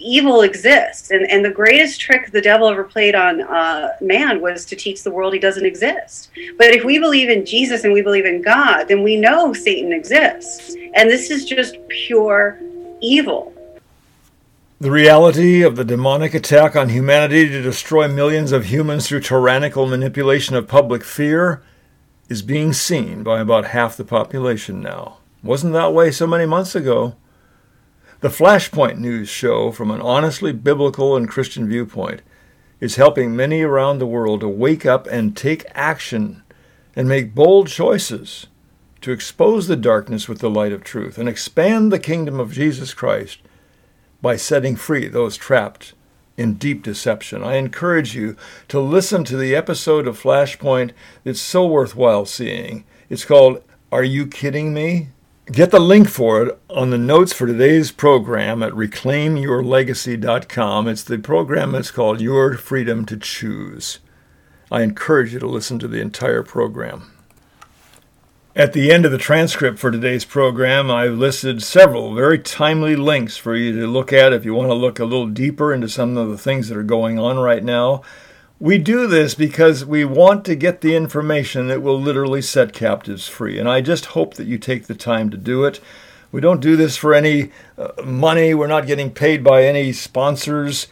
evil 0.00 0.42
exists, 0.42 1.12
and 1.12 1.30
and 1.30 1.44
the 1.44 1.50
greatest 1.50 2.00
trick 2.00 2.32
the 2.32 2.40
devil 2.40 2.68
ever 2.68 2.82
played 2.82 3.14
on 3.14 3.42
uh, 3.42 3.90
man 4.00 4.40
was 4.40 4.64
to 4.64 4.74
teach 4.74 5.04
the 5.04 5.12
world 5.12 5.32
he 5.32 5.38
doesn't 5.38 5.64
exist. 5.64 6.30
But 6.58 6.70
if 6.70 6.82
we 6.82 6.98
believe 6.98 7.30
in 7.30 7.46
Jesus 7.46 7.84
and 7.84 7.92
we 7.92 8.02
believe 8.02 8.26
in 8.26 8.42
God, 8.42 8.88
then 8.88 9.04
we 9.04 9.14
know 9.14 9.52
Satan 9.52 9.92
exists, 9.92 10.74
and 10.94 11.08
this 11.08 11.30
is 11.30 11.44
just 11.44 11.78
pure 11.88 12.58
evil 13.00 13.53
the 14.84 14.90
reality 14.90 15.62
of 15.62 15.76
the 15.76 15.84
demonic 15.84 16.34
attack 16.34 16.76
on 16.76 16.90
humanity 16.90 17.48
to 17.48 17.62
destroy 17.62 18.06
millions 18.06 18.52
of 18.52 18.66
humans 18.66 19.08
through 19.08 19.20
tyrannical 19.20 19.86
manipulation 19.86 20.54
of 20.56 20.68
public 20.68 21.02
fear 21.02 21.62
is 22.28 22.42
being 22.42 22.70
seen 22.70 23.22
by 23.22 23.40
about 23.40 23.68
half 23.68 23.96
the 23.96 24.04
population 24.04 24.82
now. 24.82 25.16
Wasn't 25.42 25.72
that 25.72 25.94
way 25.94 26.10
so 26.10 26.26
many 26.26 26.44
months 26.44 26.74
ago. 26.74 27.16
The 28.20 28.28
Flashpoint 28.28 28.98
News 28.98 29.30
show, 29.30 29.72
from 29.72 29.90
an 29.90 30.02
honestly 30.02 30.52
biblical 30.52 31.16
and 31.16 31.30
Christian 31.30 31.66
viewpoint, 31.66 32.20
is 32.78 32.96
helping 32.96 33.34
many 33.34 33.62
around 33.62 34.00
the 34.00 34.06
world 34.06 34.40
to 34.40 34.48
wake 34.48 34.84
up 34.84 35.06
and 35.06 35.34
take 35.34 35.64
action 35.74 36.42
and 36.94 37.08
make 37.08 37.34
bold 37.34 37.68
choices 37.68 38.48
to 39.00 39.12
expose 39.12 39.66
the 39.66 39.76
darkness 39.76 40.28
with 40.28 40.40
the 40.40 40.50
light 40.50 40.72
of 40.72 40.84
truth 40.84 41.16
and 41.16 41.26
expand 41.26 41.90
the 41.90 41.98
kingdom 41.98 42.38
of 42.38 42.52
Jesus 42.52 42.92
Christ 42.92 43.38
by 44.24 44.34
setting 44.36 44.74
free 44.74 45.06
those 45.06 45.36
trapped 45.36 45.92
in 46.38 46.54
deep 46.54 46.82
deception. 46.82 47.44
I 47.44 47.56
encourage 47.56 48.16
you 48.16 48.38
to 48.68 48.80
listen 48.80 49.22
to 49.24 49.36
the 49.36 49.54
episode 49.54 50.08
of 50.08 50.18
Flashpoint 50.18 50.92
that's 51.24 51.42
so 51.42 51.66
worthwhile 51.66 52.24
seeing. 52.24 52.86
It's 53.10 53.26
called 53.26 53.62
Are 53.92 54.02
You 54.02 54.26
Kidding 54.26 54.72
Me? 54.72 55.08
Get 55.52 55.70
the 55.70 55.78
link 55.78 56.08
for 56.08 56.42
it 56.42 56.58
on 56.70 56.88
the 56.88 56.96
notes 56.96 57.34
for 57.34 57.46
today's 57.46 57.92
program 57.92 58.62
at 58.62 58.72
reclaimyourlegacy.com. 58.72 60.88
It's 60.88 61.04
the 61.04 61.18
program 61.18 61.72
that's 61.72 61.90
called 61.90 62.22
Your 62.22 62.54
Freedom 62.54 63.04
to 63.04 63.18
Choose. 63.18 63.98
I 64.72 64.80
encourage 64.80 65.34
you 65.34 65.38
to 65.40 65.46
listen 65.46 65.78
to 65.80 65.88
the 65.88 66.00
entire 66.00 66.42
program. 66.42 67.13
At 68.56 68.72
the 68.72 68.92
end 68.92 69.04
of 69.04 69.10
the 69.10 69.18
transcript 69.18 69.80
for 69.80 69.90
today's 69.90 70.24
program, 70.24 70.88
I've 70.88 71.18
listed 71.18 71.60
several 71.60 72.14
very 72.14 72.38
timely 72.38 72.94
links 72.94 73.36
for 73.36 73.56
you 73.56 73.80
to 73.80 73.88
look 73.88 74.12
at 74.12 74.32
if 74.32 74.44
you 74.44 74.54
want 74.54 74.68
to 74.68 74.74
look 74.74 75.00
a 75.00 75.04
little 75.04 75.26
deeper 75.26 75.74
into 75.74 75.88
some 75.88 76.16
of 76.16 76.28
the 76.28 76.38
things 76.38 76.68
that 76.68 76.78
are 76.78 76.84
going 76.84 77.18
on 77.18 77.40
right 77.40 77.64
now. 77.64 78.02
We 78.60 78.78
do 78.78 79.08
this 79.08 79.34
because 79.34 79.84
we 79.84 80.04
want 80.04 80.44
to 80.44 80.54
get 80.54 80.82
the 80.82 80.94
information 80.94 81.66
that 81.66 81.82
will 81.82 82.00
literally 82.00 82.40
set 82.40 82.72
captives 82.72 83.26
free, 83.26 83.58
and 83.58 83.68
I 83.68 83.80
just 83.80 84.06
hope 84.06 84.34
that 84.34 84.46
you 84.46 84.56
take 84.56 84.86
the 84.86 84.94
time 84.94 85.30
to 85.30 85.36
do 85.36 85.64
it. 85.64 85.80
We 86.30 86.40
don't 86.40 86.60
do 86.60 86.76
this 86.76 86.96
for 86.96 87.12
any 87.12 87.50
uh, 87.76 88.00
money, 88.04 88.54
we're 88.54 88.68
not 88.68 88.86
getting 88.86 89.10
paid 89.10 89.42
by 89.42 89.64
any 89.64 89.92
sponsors. 89.92 90.86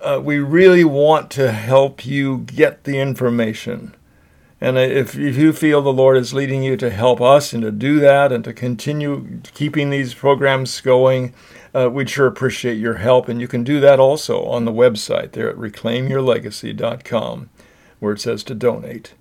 Uh, 0.00 0.18
we 0.24 0.38
really 0.38 0.82
want 0.82 1.30
to 1.32 1.52
help 1.52 2.06
you 2.06 2.38
get 2.38 2.84
the 2.84 2.98
information. 2.98 3.94
And 4.62 4.78
if, 4.78 5.18
if 5.18 5.36
you 5.36 5.52
feel 5.52 5.82
the 5.82 5.92
Lord 5.92 6.16
is 6.16 6.32
leading 6.32 6.62
you 6.62 6.76
to 6.76 6.88
help 6.88 7.20
us 7.20 7.52
and 7.52 7.64
to 7.64 7.72
do 7.72 7.98
that 7.98 8.30
and 8.30 8.44
to 8.44 8.52
continue 8.52 9.40
keeping 9.54 9.90
these 9.90 10.14
programs 10.14 10.80
going, 10.80 11.34
uh, 11.74 11.90
we'd 11.90 12.08
sure 12.08 12.28
appreciate 12.28 12.78
your 12.78 12.94
help. 12.94 13.28
And 13.28 13.40
you 13.40 13.48
can 13.48 13.64
do 13.64 13.80
that 13.80 13.98
also 13.98 14.44
on 14.44 14.64
the 14.64 14.70
website 14.70 15.32
there 15.32 15.50
at 15.50 15.56
reclaimyourlegacy.com 15.56 17.50
where 17.98 18.12
it 18.12 18.20
says 18.20 18.44
to 18.44 18.54
donate. 18.54 19.14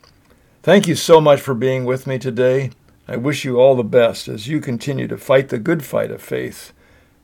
Thank 0.62 0.88
you 0.88 0.93
so 0.93 1.19
much 1.19 1.41
for 1.41 1.56
being 1.56 1.86
with 1.86 2.06
me 2.06 2.19
today. 2.19 2.69
I 3.08 3.17
wish 3.17 3.43
you 3.43 3.60
all 3.60 3.75
the 3.75 3.84
best 3.84 4.27
as 4.27 4.47
you 4.47 4.62
continue 4.62 5.08
to 5.08 5.17
fight 5.17 5.49
the 5.49 5.58
good 5.58 5.84
fight 5.84 6.12
of 6.12 6.21
faith 6.21 6.71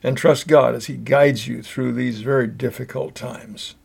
and 0.01 0.17
trust 0.17 0.47
God 0.47 0.73
as 0.73 0.88
He 0.88 0.97
guides 0.97 1.47
you 1.47 1.62
through 1.62 1.93
these 1.93 2.21
very 2.21 2.47
difficult 2.47 3.13
times. 3.13 3.75